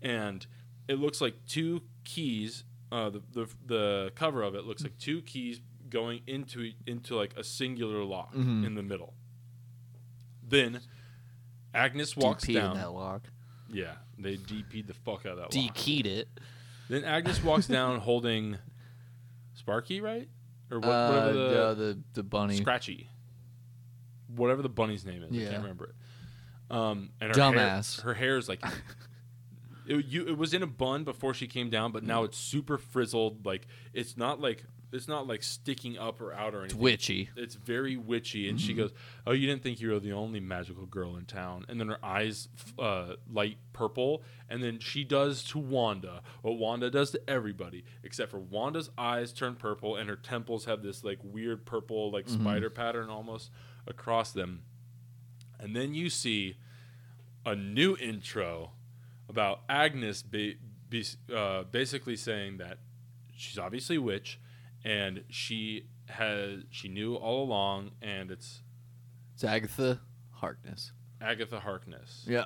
[0.02, 0.46] and
[0.88, 2.66] it looks like two keys.
[2.92, 7.34] Uh, the, the the cover of it looks like two keys going into into like
[7.38, 8.66] a singular lock Mhm.
[8.66, 9.14] in the middle.
[10.48, 10.82] Then
[11.74, 12.76] Agnes walks DP down.
[12.78, 13.24] that lock.
[13.72, 15.74] Yeah, they DP'd the fuck out of that lock.
[15.76, 16.28] keyed it.
[16.90, 18.58] Then Agnes walks down holding
[19.54, 20.28] Sparky, right?
[20.72, 22.58] Or what, uh, whatever the, the, the the bunny.
[22.58, 23.10] Scratchy.
[24.28, 25.50] Whatever the bunny's name is, I Yeah.
[25.52, 26.76] can't remember it.
[26.76, 28.02] Um, and her Dumbass.
[28.02, 28.64] Hair, her hair is like,
[29.88, 32.78] it, you, it was in a bun before she came down, but now it's super
[32.78, 33.46] frizzled.
[33.46, 34.64] Like it's not like
[34.94, 36.82] it's not like sticking up or out or It's anything.
[36.84, 37.30] witchy.
[37.36, 38.92] It's very witchy, and she goes,
[39.28, 42.04] "Oh, you didn't think you were the only magical girl in town." And then her
[42.06, 42.48] eyes
[42.80, 48.32] uh, light purple, and then she does to Wanda what Wanda does to everybody, except
[48.32, 52.70] for Wanda's eyes turn purple, and her temples have this like weird purple, like spider
[52.70, 53.50] pattern almost
[53.88, 54.62] across them.
[55.60, 56.58] And then you see
[57.46, 58.72] a new intro
[59.30, 60.58] about Agnes be,
[60.90, 62.78] be, uh, basically saying that
[63.36, 64.40] she's obviously a witch
[64.84, 68.62] and she has she knew all along and it's
[69.36, 70.92] It's Agatha Harkness.
[71.22, 72.26] Agatha Harkness.
[72.28, 72.46] Yeah.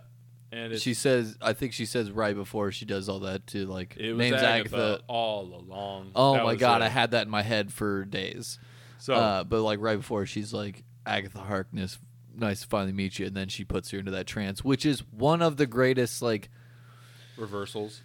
[0.51, 3.65] And it's, She says, I think she says right before she does all that to
[3.65, 6.11] like it was names Agatha, all along.
[6.15, 6.85] Oh That my was god, it.
[6.85, 8.59] I had that in my head for days.
[8.99, 11.97] so uh, but like right before she's like Agatha Harkness,
[12.35, 14.99] nice to finally meet you, and then she puts her into that trance, which is
[15.11, 16.49] one of the greatest like
[17.37, 18.01] reversals.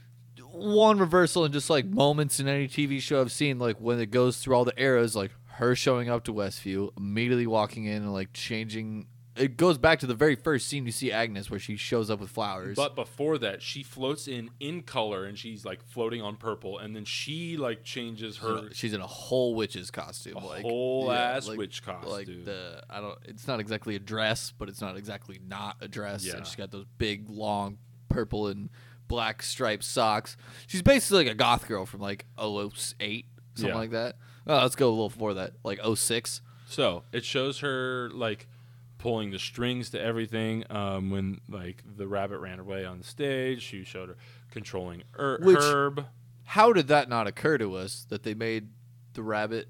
[0.53, 4.11] One reversal and just like moments in any TV show I've seen, like when it
[4.11, 8.13] goes through all the eras, like her showing up to Westview, immediately walking in and
[8.13, 9.07] like changing.
[9.35, 12.21] It goes back to the very first scene you see Agnes where she shows up
[12.21, 12.77] with flowers.
[12.77, 16.95] But before that, she floats in in color and she's like floating on purple, and
[16.95, 21.49] then she like changes her she's in a whole witch's costume, A like whole ass
[21.49, 22.45] like- witch Like costume.
[22.45, 23.19] the I don't.
[23.25, 26.27] It's not exactly a dress, but it's not exactly not a dress.
[26.27, 26.37] Yeah.
[26.37, 27.79] And she's got those big, long,
[28.11, 28.69] purple and
[29.13, 30.39] black striped socks.
[30.67, 33.75] She's basically like a goth girl from like 008, something Yeah.
[33.75, 34.17] like that.
[34.47, 36.41] Oh, let's go a little before that, like 06.
[36.67, 38.49] So it shows her like
[38.97, 40.65] pulling the strings to everything.
[40.71, 44.17] Um, when like the rabbit ran away on the stage, she showed her
[44.51, 46.07] controlling er- Which- Herb.
[46.45, 48.69] How did that not occur to us that they made
[49.13, 49.69] the rabbit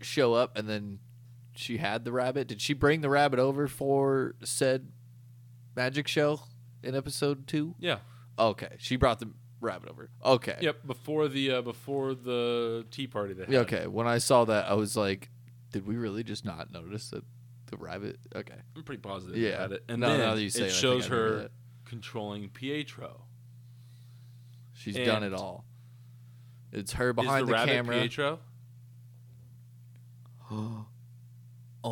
[0.00, 0.98] show up and then
[1.54, 2.48] she had the rabbit?
[2.48, 4.90] Did she bring the rabbit over for said
[5.74, 6.40] magic show
[6.82, 7.74] in episode two?
[7.78, 7.98] Yeah.
[8.38, 9.30] Okay, she brought the
[9.60, 10.10] rabbit over.
[10.24, 10.56] Okay.
[10.60, 10.86] Yep.
[10.86, 13.52] Before the uh, before the tea party they had.
[13.52, 13.86] Yeah, okay.
[13.86, 15.30] When I saw that, I was like,
[15.72, 17.24] did we really just not notice that
[17.70, 18.18] the rabbit?
[18.34, 18.54] Okay.
[18.76, 19.36] I'm pretty positive.
[19.36, 19.60] Yeah.
[19.62, 19.84] had it.
[19.88, 21.50] And No, then now that you say it, it shows her
[21.84, 23.22] controlling Pietro.
[24.72, 25.64] She's And- done it all.
[26.72, 28.00] It's her behind the, the, camera.
[28.00, 28.40] Pietro?
[30.50, 30.86] oh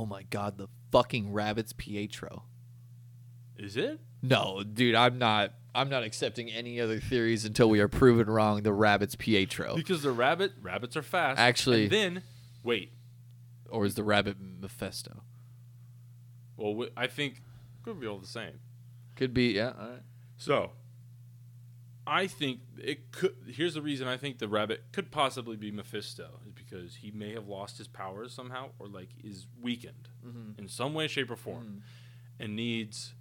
[0.07, 2.45] my god, the fucking rabbit's Pietro.
[3.57, 4.01] Is it?
[4.29, 5.53] No, dude, I'm not.
[5.75, 8.63] I'm not accepting any other theories until we are proven wrong.
[8.63, 11.39] The rabbit's Pietro, Because the rabbit rabbits are fast.
[11.41, 12.23] Actually- and then
[12.63, 12.93] wait.
[13.69, 15.23] or is the rabbit Mephisto?
[16.57, 17.43] Well, we, I think
[17.83, 18.61] could be all the same.
[19.17, 19.49] Could be.
[19.53, 19.73] Yeah.
[19.79, 20.03] All right.
[20.37, 20.71] So,
[22.07, 23.35] I think it could.
[23.49, 27.33] Here's the reason I think the rabbit could possibly be Mephisto is because he may
[27.33, 30.59] have lost his powers somehow, or like is weakened Mm-hmm.
[30.61, 31.83] in some way, shape, or form,
[32.39, 33.15] and needs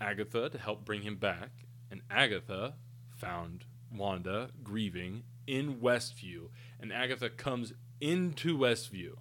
[0.00, 1.50] Agatha to help bring him back.
[1.90, 2.74] And Agatha
[3.16, 9.12] found Wanda grieving in Westview, and Agatha comes into Westview.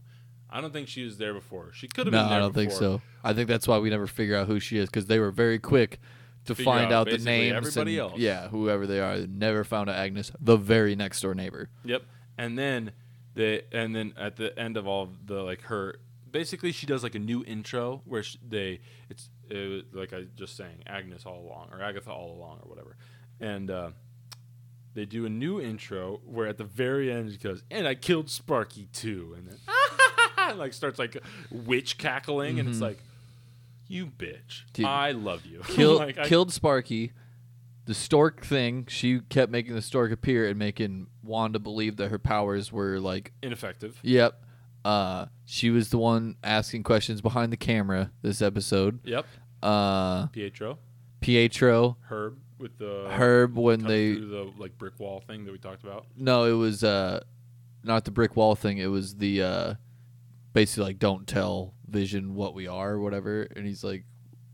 [0.49, 1.71] I don't think she was there before.
[1.73, 3.01] She could have No, been there I don't think so.
[3.23, 5.59] I think that's why we never figure out who she is because they were very
[5.59, 5.99] quick
[6.45, 7.55] to Figure find out out, the names.
[7.55, 8.19] everybody and- else.
[8.19, 9.19] Yeah, whoever they are.
[9.19, 11.69] They never found out Agnes, the very next door neighbor.
[11.83, 12.03] Yep.
[12.37, 12.91] And then
[13.33, 15.99] they and then at the end of all the like her
[16.29, 20.25] basically she does like a new intro where sh they it's it, was like I
[20.35, 22.95] just saying Agnes all along or Agatha all along or whatever.
[23.39, 23.89] And uh
[24.93, 28.29] they do a new intro where at the very end it goes, and I killed
[28.31, 31.17] Sparky too, and then like starts like
[31.51, 32.81] witch cackling, and it's Mhm.
[32.81, 32.99] like,
[33.87, 34.85] you bitch, Dude.
[34.87, 35.59] I love you.
[35.67, 37.11] Kill, Like, I- killed Sparky.
[37.85, 42.19] The stork thing, she kept making the stork appear and making Wanda believe that her
[42.19, 43.97] powers were like, ineffective.
[44.03, 44.43] yep.
[44.87, 48.99] Uh, she was the one asking questions behind the camera this episode.
[49.03, 49.25] Yep.
[49.61, 50.79] Uh, Pietro,
[51.19, 55.57] Pietro, Herb with the Herb when they through the like brick wall thing that we
[55.57, 56.05] talked about.
[56.15, 57.19] No, it was uh
[57.83, 58.77] not the brick wall thing.
[58.77, 59.73] It was the uh
[60.53, 63.43] basically like don't tell Vision what we are or whatever.
[63.55, 64.05] And he's like,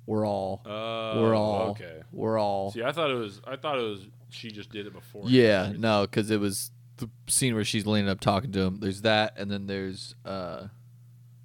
[0.08, 2.02] we're all, Uh, we're all, okay.
[2.12, 2.72] we're all.
[2.72, 3.40] See, I thought it was.
[3.46, 4.08] I thought it was.
[4.30, 5.26] She just did it before.
[5.28, 8.80] Yeah, no, because it was the scene where she's leaning up talking to him.
[8.80, 10.68] There's that, and then there's uh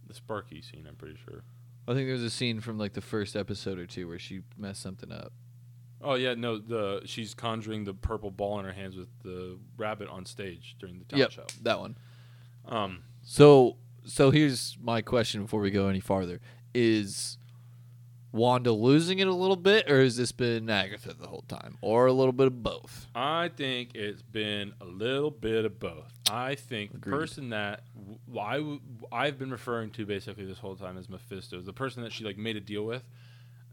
[0.07, 0.87] the Sparky scene.
[0.89, 1.43] I'm pretty sure.
[1.87, 4.83] I think there's a scene from like the first episode or two where she messed
[4.83, 5.33] something up.
[6.03, 6.59] Oh yeah, no.
[6.59, 10.99] The she's conjuring the purple ball in her hands with the rabbit on stage during
[10.99, 11.63] the talent Yep, show.
[11.63, 11.97] that one.
[12.67, 16.41] Um, So so here's my question before we go any farther:
[16.75, 17.38] Is
[18.31, 22.07] Wanda losing it a little bit, or has this been Agatha the whole time, or
[22.07, 23.07] a little bit of both?
[23.15, 26.13] I think it's been a little bit of both.
[26.31, 27.85] I think the person that
[28.39, 32.13] I w- I've been referring to basically this whole time as Mephisto, the person that
[32.13, 33.03] she like made a deal with.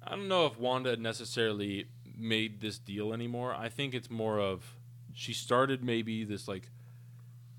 [0.07, 3.53] I don't know if Wanda necessarily made this deal anymore.
[3.53, 4.75] I think it's more of
[5.13, 6.69] she started maybe this like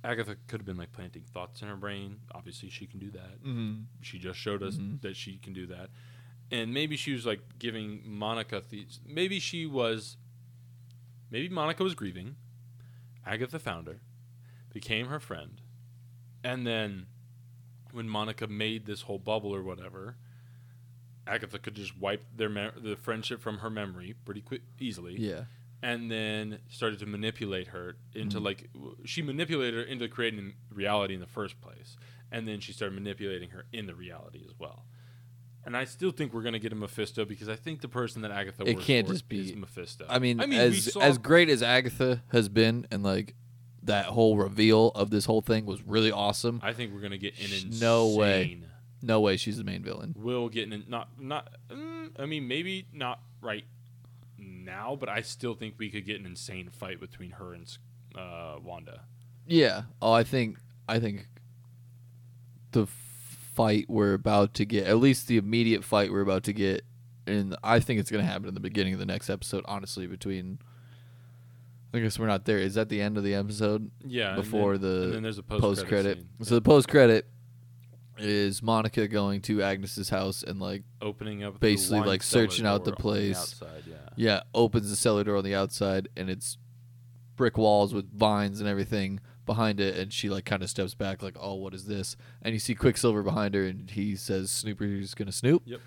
[0.02, 2.20] Agatha could have been like planting thoughts in her brain.
[2.32, 3.42] Obviously, she can do that.
[3.44, 3.80] Mm-hmm.
[4.00, 5.00] She just showed us Mhm.
[5.02, 5.90] that she can do that.
[6.50, 9.00] And maybe she was like giving Monica these.
[9.06, 10.16] Maybe she was.
[11.30, 12.36] Maybe Monica was grieving.
[13.26, 14.00] Agatha found her,
[14.72, 15.60] became her friend,
[16.44, 17.06] and then
[17.90, 20.16] when Monica made this whole bubble or whatever,
[21.26, 25.46] Agatha could just wipe their me- the friendship from her memory pretty quick, easily Yeah.
[25.82, 28.44] and then started to manipulate her into Mhm.
[28.44, 31.96] like w- she manipulated her into creating reality in the first place
[32.30, 34.86] and then she started manipulating her in the reality as well
[35.66, 38.30] and I still think we're gonna get a Mephisto because I think the person that
[38.30, 40.06] Agatha It works can't for just be- is Mephisto.
[40.08, 43.34] I mean, we as saw- as great as Agatha has been, and like
[43.82, 46.60] that whole reveal of this whole thing was really awesome.
[46.62, 47.80] I think we're gonna get an insane.
[47.80, 48.62] No way.
[49.02, 50.14] No way she's the main villain.
[50.16, 51.54] We'll get an not not.
[51.68, 53.64] mm, I mean, maybe not right
[54.38, 57.76] now, but I still think we could get an insane fight between her and
[58.14, 59.02] uh, Wanda.
[59.46, 59.82] Yeah.
[60.00, 60.58] Oh, I think
[60.88, 61.28] I think
[62.72, 62.86] the
[63.56, 66.82] fight we're about to get, at least the immediate fight we're about to get,
[67.26, 69.64] and I think it's gonna happen in the beginning of the next episode.
[69.66, 70.58] Honestly, between.
[71.94, 72.58] I guess we're not there.
[72.58, 73.90] Is that the end of the episode?
[74.06, 74.34] Yeah.
[74.34, 76.22] and Before then- the and then there's a post credit.
[76.42, 77.26] So the post credit
[78.18, 82.92] is Monica going to Agnes's house and like opening up basically, like, searching out the
[82.92, 83.38] place.
[83.38, 83.94] outside, yeah.
[84.16, 86.58] Yeah, opens the cellar door on the outside, and it's
[87.36, 89.96] brick walls with vines and everything behind it.
[89.96, 92.74] And she like kind of steps back, like, "Oh, what is this?" And you see
[92.74, 95.80] Quicksilver behind her, and he says, "Snooper's gonna snoop." Yep.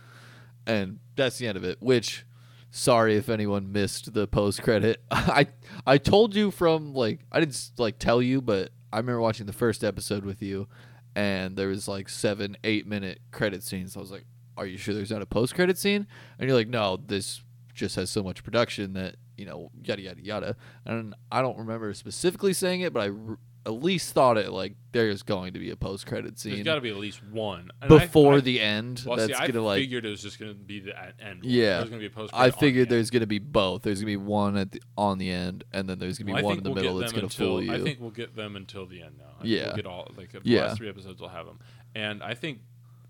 [0.66, 1.78] And that's the end of it.
[1.82, 2.26] Which,
[2.72, 5.02] sorry if anyone missed the post credit.
[5.12, 5.48] I
[5.86, 9.54] I told you from like I didn't like tell you, but I remember watching the
[9.54, 10.68] first episode with you,
[11.16, 13.96] and there was like seven, eight minute credit scenes.
[13.96, 14.26] I was like,
[14.58, 16.08] "Are you sure there's not a post credit scene?"
[16.38, 17.42] And you're like, "No, this
[17.74, 20.56] just has so much production that you know yada yada yada."
[20.86, 24.76] And I don't remember specifically saying it, but I r- at least thought it like
[24.94, 27.70] there's going to be a post credit There's scene got to be at least one
[27.82, 29.04] And I- before I, the end.
[29.06, 29.80] Well, that's see, I gonna like.
[29.82, 31.16] figured it was just gonna be the end.
[31.20, 31.40] one.
[31.44, 31.78] Yeah.
[31.78, 32.34] There's gonna be a post.
[32.34, 33.82] I figured there's gonna be both.
[33.84, 36.58] There's gonna be one at the on the end, and then there's gonna be one
[36.58, 37.74] in the middle that's gonna until, fool you.
[37.74, 39.26] I think we'll get them until the end now.
[39.38, 39.66] I think Yeah.
[39.68, 40.68] we'll get all like the Yeah.
[40.68, 41.20] last three episodes.
[41.20, 41.60] We'll have them,
[41.94, 42.60] and I think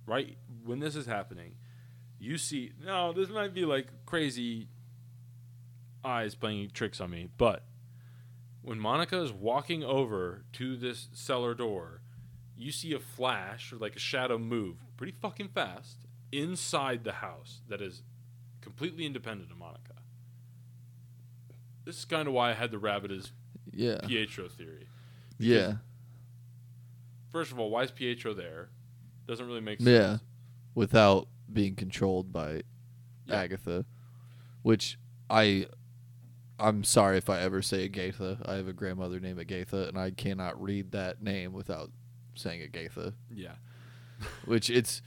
[0.08, 0.36] right
[0.66, 1.54] when this is happening,
[2.20, 2.72] you see.
[2.84, 4.68] No, this might be like crazy
[6.04, 7.64] eyes playing tricks on me, but
[8.62, 12.02] when Monica is walking over to this cellar door,
[12.58, 15.98] you see a flash or like a shadow move pretty fucking fast
[16.32, 18.04] inside the house that is
[18.62, 19.94] completely independent of Monica.
[21.86, 23.32] this is kind of why I had the rabbit as
[23.72, 24.00] Yeah.
[24.06, 24.88] Pietro theory.
[25.40, 25.78] Yeah.
[27.32, 28.70] First of all, why is Pietro there?
[29.28, 29.90] Doesn't really make sense.
[29.90, 30.18] Yeah.
[30.76, 32.62] Without being controlled by
[33.26, 33.36] Yeah.
[33.38, 33.86] Agatha,
[34.62, 35.00] which
[35.32, 35.66] I
[36.60, 38.40] I'm sorry if I ever say Agatha.
[38.46, 41.92] I have a grandmother named Agatha and I cannot read that name without
[42.36, 43.14] saying Agatha.
[43.34, 43.54] Yeah.
[44.46, 45.02] Which it's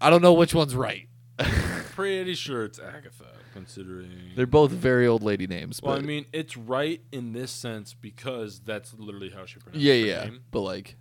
[0.00, 1.08] I don't know which one's right.
[1.38, 4.10] Pretty sure it's Agatha, considering.
[4.36, 8.60] They're both very old lady names, well, I mean, it's right in this sense because
[8.60, 10.24] that's literally how she pronounced yeah, her yeah.
[10.24, 10.40] name.
[10.50, 10.96] But like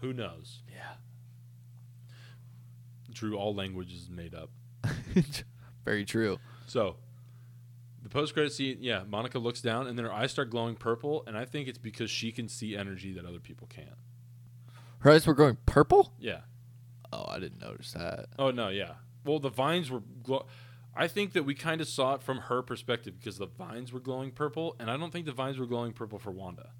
[0.00, 0.62] Who knows?
[0.72, 0.94] yeah.
[3.14, 4.50] True, all language is made up.
[5.84, 6.38] very true.
[6.66, 6.96] So,
[8.16, 11.36] post credit scene, yeah, Monica looks down and then her eyes start glowing purple, and
[11.36, 13.98] I think it's because she can see energy that other people can't.
[15.00, 16.14] Her eyes were going purple?
[16.18, 16.40] Yeah.
[17.12, 18.26] Oh, I didn't notice that.
[18.38, 18.94] Oh no, yeah.
[19.24, 20.02] Well, the vines were.
[20.22, 20.46] Glow-
[20.94, 24.00] I think that we kind of saw it from her perspective because the vines were
[24.00, 26.70] glowing purple, and I don't think the vines were glowing purple for Wanda.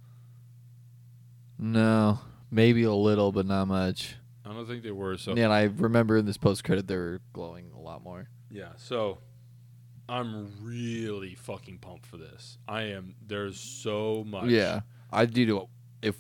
[1.59, 2.21] No,
[2.51, 4.17] maybe a little, but not much.
[4.43, 5.19] I don't think they were.
[5.19, 8.29] So yeah, and I remember in this post credit they were glowing a lot more.
[8.51, 9.19] Yeah, so
[10.09, 12.59] I'm really fucking pumped for this.
[12.69, 13.15] I am.
[13.25, 14.47] There's so much.
[14.47, 14.81] Yeah,
[15.13, 15.47] I do.
[15.47, 15.69] To,
[16.03, 16.17] if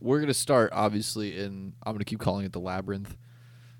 [0.00, 3.16] we're gonna start, obviously, in I'm gonna keep calling it the labyrinth,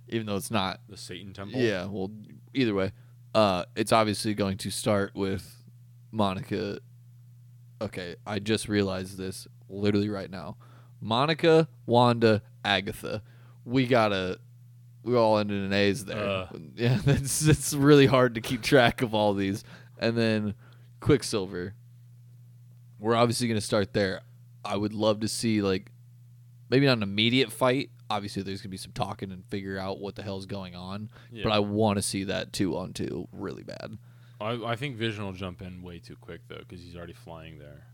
[0.09, 0.81] even though it's not.
[0.89, 1.61] The Satan Temple.
[1.61, 2.11] Yeah, well,
[2.55, 2.93] either way,
[3.35, 5.65] uh, it's obviously going to start with
[6.13, 6.79] Monica.
[7.83, 10.57] Okay, I just realized this literally right now.
[11.01, 13.23] Monica, Wanda, Agatha.
[13.65, 14.39] We gotta.
[15.03, 16.19] We all ended in A's there.
[16.19, 16.49] Uh.
[16.77, 19.65] yeah, it's it's really hard to keep track of all these.
[19.99, 20.55] And then
[21.07, 21.75] Quicksilver.
[22.99, 24.23] We're obviously gonna start there.
[24.65, 25.93] I would love to see like
[26.69, 27.91] maybe not an immediate fight.
[28.11, 31.09] Obviously, there's gonna be some talking and figure out what the hell's going on.
[31.31, 31.45] Yeah.
[31.45, 33.99] But I want to see that two on two really bad.
[34.41, 37.61] I, I think Vision will jump in way too quick though because he's already flying
[37.61, 37.87] there.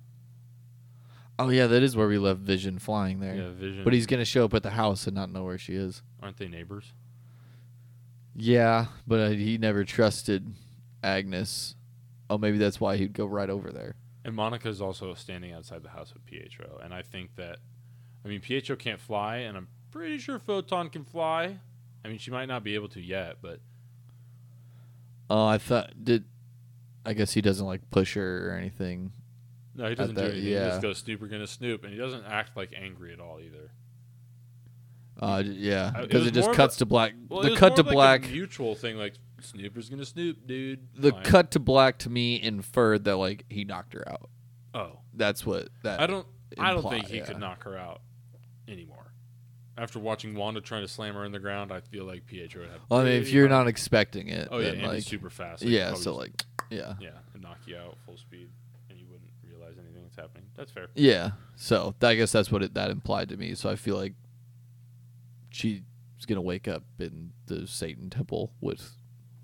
[1.38, 3.34] Oh yeah, that is where we left Vision flying there.
[3.34, 3.84] Yeah, Vision.
[3.84, 6.00] But he's gonna show up at the house and not know where she is.
[6.22, 6.94] aren't they neighbors?
[8.34, 10.54] Yeah, but uh, he never trusted
[11.02, 11.74] Agnes.
[12.32, 13.94] Oh, maybe that's why he'd go right over there.
[14.24, 17.58] And Monica is also standing outside the house with Pietro, and I think that,
[18.24, 21.58] I mean, Pietro can't fly, and I'm pretty sure Photon can fly.
[22.02, 23.60] I mean, she might not be able to yet, but
[25.28, 26.24] Oh, I thought did.
[27.04, 29.12] I guess he doesn't like push her or anything.
[29.74, 30.42] no, he doesn't do anything.
[30.42, 33.40] He just goes Snoop, we're gonna snoop, and he doesn't act like angry at all
[33.40, 33.72] either.
[35.20, 37.12] Uh, yeah, Uh, it because it, just cuts a- to black.
[37.28, 38.24] Well, the cut to like black.
[38.26, 39.14] a mutual thing, like
[39.44, 40.88] Snooper's gonna snoop, dude.
[40.94, 41.22] the Fine.
[41.24, 44.30] cut to black to me inferred that like he knocked her out.
[44.74, 46.00] Oh, That's what that.
[46.00, 46.26] I don't.
[46.58, 47.24] I don't think he yeah.
[47.24, 48.00] could knock her out
[48.68, 49.12] anymore.
[49.76, 52.70] After watching Wanda trying to slam her in the ground, I feel like Pietro would
[52.70, 52.80] have.
[52.90, 55.30] Well, I mean, if you're not expecting it, oh yeah, then, and like he's super
[55.30, 55.62] fast.
[55.62, 58.50] yeah, so like yeah, yeah, and knock you out full speed,
[58.90, 60.44] and you wouldn't realize anything that's happening.
[60.56, 60.88] That's fair.
[60.94, 61.32] yeah.
[61.56, 63.54] So I guess that's what it, that implied to me.
[63.54, 64.12] So I feel like
[65.50, 65.80] she's
[66.26, 68.96] gonna wake up in the Satan temple with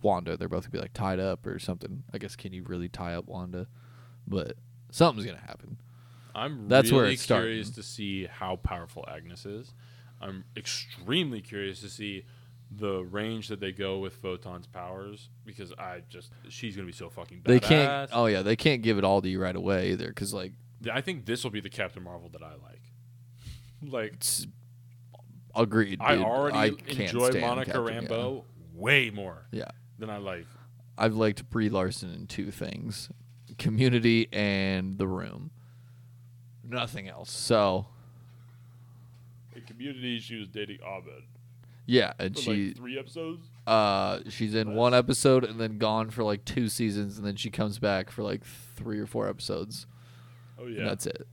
[0.03, 0.37] Wanda.
[0.37, 2.05] They're both gonna be like tied up or something.
[2.13, 3.67] I guess can you really tie up Wanda?
[4.27, 4.55] But
[4.91, 5.79] something's gonna happen.
[6.35, 7.83] I'm That's really where it's curious starting.
[7.83, 9.75] to see how powerful Agnes is.
[10.21, 12.25] I'm extremely curious to see
[12.71, 17.09] the range that they go with Photon's powers because I just she's gonna be so
[17.09, 17.47] fucking badass.
[17.47, 18.11] They can't.
[18.13, 20.09] Oh yeah, they can't give it all to you right away either.
[20.09, 20.53] Because like
[20.93, 22.83] I think this will be the Captain Marvel that I like.
[23.81, 24.45] Like it's
[25.55, 25.99] agreed.
[26.01, 28.09] I already I enjoy Monica Captain- yeah.
[28.09, 28.43] Rambeau
[28.75, 29.71] way more Yeah.
[29.99, 30.47] Than I like.
[30.97, 33.11] I've liked Brie Larson in two things:
[33.59, 35.51] Community and The Room.
[36.65, 37.31] Nothing else.
[37.31, 37.87] So
[39.55, 41.25] In Community, she was dating Abed
[41.91, 43.49] yeah, and for she like three episodes.
[43.67, 47.49] uh she's in one episode and then gone for like two seasons, and then she
[47.49, 49.87] comes back for like three or four episodes,
[50.59, 51.27] Oh and yeah, that's it.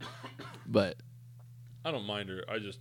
[0.66, 0.96] But
[1.86, 2.44] I don't mind her.
[2.50, 2.80] I just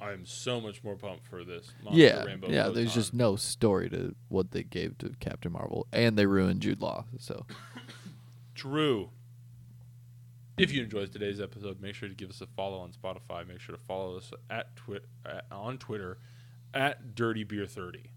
[0.00, 1.72] I'm so much more pumped for this.
[1.82, 5.86] Monica yeah, Rambeau yeah, there's just no story to what they gave to Captain Marvel,
[5.92, 7.04] and they ruined Jude Law.
[7.18, 7.46] So
[8.54, 9.10] True.
[10.56, 13.46] If you enjoyed today's episode, make sure to give us a follow on Spotify.
[13.46, 16.18] Make sure to follow us at, twi- at on Twitter
[16.72, 18.10] at Dirty Beer Thirty.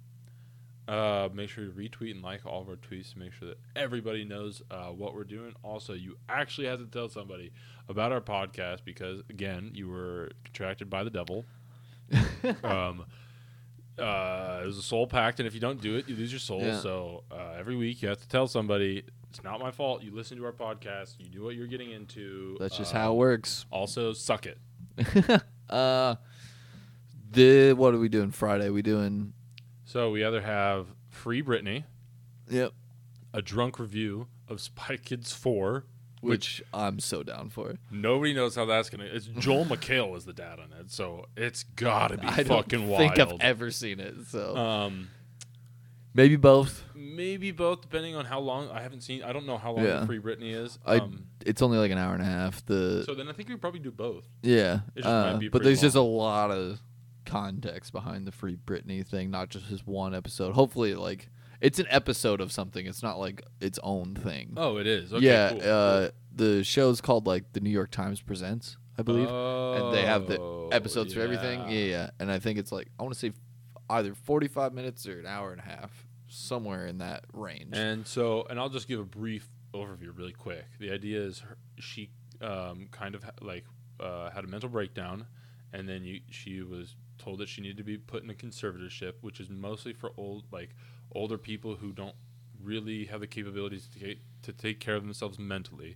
[0.88, 3.58] Uh, make sure to retweet and like all of our tweets to make sure that
[3.76, 5.54] everybody knows uh, what we're doing.
[5.62, 7.52] Also, you actually have to tell somebody
[7.90, 11.44] about our podcast because, again, you were contracted by the devil.
[12.64, 13.06] um,
[13.98, 16.40] uh, it was a soul pact, and if you don't do it, you lose your
[16.40, 16.62] soul.
[16.62, 16.80] Yeah.
[16.80, 20.04] So uh, every week you have to tell somebody it's not my fault.
[20.04, 21.16] You listen to our podcast.
[21.20, 22.58] You knew what you're getting into.
[22.60, 23.66] that's just Uh, how it works.
[23.72, 24.60] Also, suck it.
[25.70, 26.16] uh,
[27.32, 28.70] the what are we doing Friday?
[28.70, 29.34] We doing
[29.86, 31.84] So we either have free Britney,
[32.50, 32.74] yep.
[33.34, 35.86] a drunk review of Spy Kids 4,
[36.22, 37.76] which I'm so down for.
[37.92, 39.16] nobody knows how that's going to.
[39.16, 42.48] It's Joel McHale is the dad on it, so it's got to be I don't
[42.48, 43.34] fucking think wild.
[43.34, 45.10] I've ever seen it, so um,
[46.14, 46.84] maybe both.
[46.96, 48.70] maybe both, depending on how long.
[48.70, 49.24] I haven't seen.
[49.24, 50.06] I don't know how long yeah.
[50.06, 50.80] Free Britney is.
[50.86, 52.66] I Um, it's only like an hour and a half.
[52.66, 54.26] The so then I think we probably do both.
[54.42, 56.80] yeah, it just might uh, but there's just a lot of
[57.26, 60.54] context behind the Free Britney thing, not just this one episode.
[60.54, 61.30] Hopefully, like
[61.62, 62.86] it's an episode of something.
[62.86, 64.54] It's not like its own thing.
[64.58, 65.14] Oh, it is.
[65.14, 69.30] Okay, yeah, cool, uh, the show's called like the New York Times presents, I believe,
[69.30, 71.62] and they have the Oh, episodes for everything.
[71.62, 71.70] yeah.
[71.70, 73.32] Yeah, yeah, and I think it's like I want to say
[73.90, 77.70] either 45 minutes or an hour and a half, somewhere in that range.
[77.74, 80.66] And so, and I'll just give a brief overview really quick.
[80.80, 82.10] The idea is her, she
[82.42, 83.66] um, kind of ha- like
[84.00, 85.26] uh, had a mental breakdown,
[85.74, 89.14] and then you, she was told that she needed to be put in a conservatorship,
[89.22, 90.76] which is mostly for old like
[91.14, 92.16] older people who don't
[92.64, 95.96] really have the capabilities to take, to take care of themselves mentally.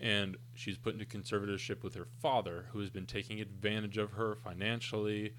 [0.00, 4.36] And she's put into conservatorship with her father, who has been taking advantage of her
[4.36, 5.34] financially.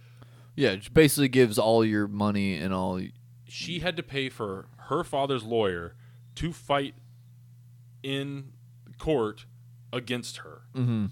[0.55, 3.01] yeah, basically gives all your money and all.
[3.47, 5.95] she had to pay for her father's lawyer
[6.35, 6.95] to fight
[8.03, 8.51] in
[8.97, 9.45] court
[9.93, 10.61] against her.
[10.75, 11.05] Mm-hmm.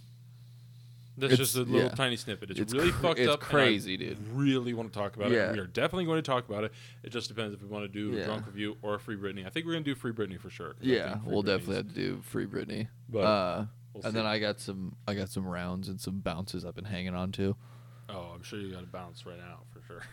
[1.20, 1.96] That's It's- just a little yeah.
[1.96, 2.52] tiny snippet.
[2.52, 3.40] It's, It's really cr- fucked it's up.
[3.42, 4.18] and I crazy, dude.
[4.34, 5.52] Really want to talk about it.
[5.54, 6.72] We are definitely going to talk about it.
[7.04, 8.22] It just depends if we want to do Yeah.
[8.22, 9.46] a drunk review or a free Britney.
[9.46, 10.76] I think we're going to do free Britney for sure.
[10.80, 12.88] Yeah, we'll Britney's- definitely have to do free Britney.
[13.10, 14.18] But uh, we'll and see.
[14.20, 17.32] then I got some, I got some rounds and some bounces I've been hanging on
[17.34, 17.56] to.
[18.10, 20.02] oh, I'm sure you got a bounce right now for sure.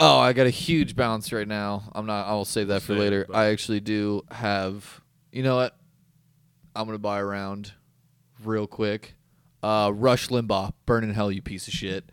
[0.00, 1.90] Oh, I got a huge bounce right now.
[1.92, 2.28] I'm not.
[2.28, 3.26] I will save that for Save later.
[3.34, 5.00] I actually do have.
[5.32, 5.76] You know what?
[6.76, 7.72] I'm gonna buy a round,
[8.44, 9.16] real quick.
[9.62, 12.04] Uh, Rush Limbaugh, burn in hell, you piece of shit.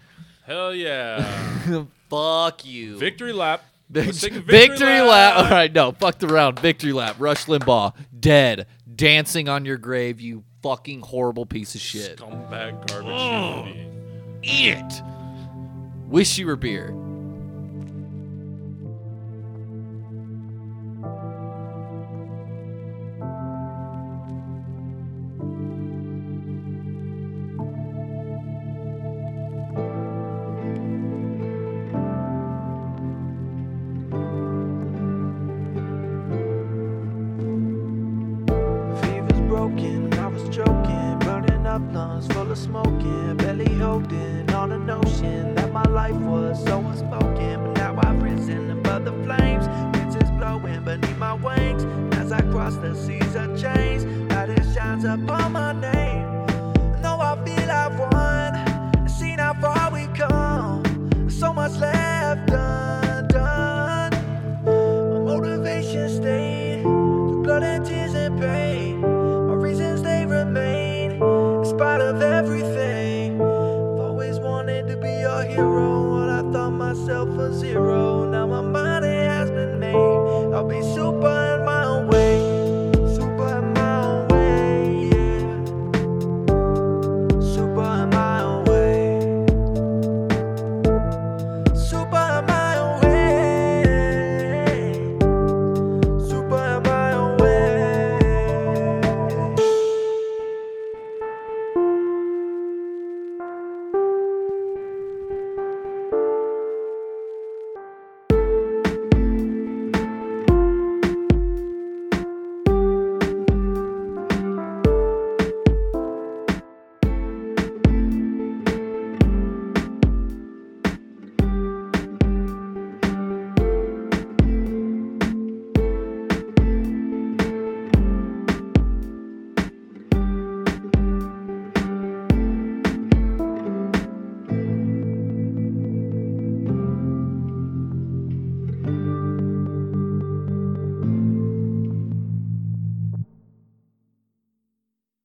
[0.45, 1.23] Hell yeah!
[2.09, 2.97] Fuck you.
[2.97, 3.63] victory lap.
[3.91, 5.37] Let's take a victory, lap.
[5.37, 6.59] All right, no, fuck the round.
[6.59, 7.17] Victory lap.
[7.19, 8.65] Rush Limbaugh, dead,
[8.95, 10.19] dancing on your grave.
[10.19, 12.17] You fucking horrible piece of shit.
[12.17, 14.39] Scumbag garbage human being.
[14.43, 15.01] Eat it.
[16.07, 16.95] Wish you were beer.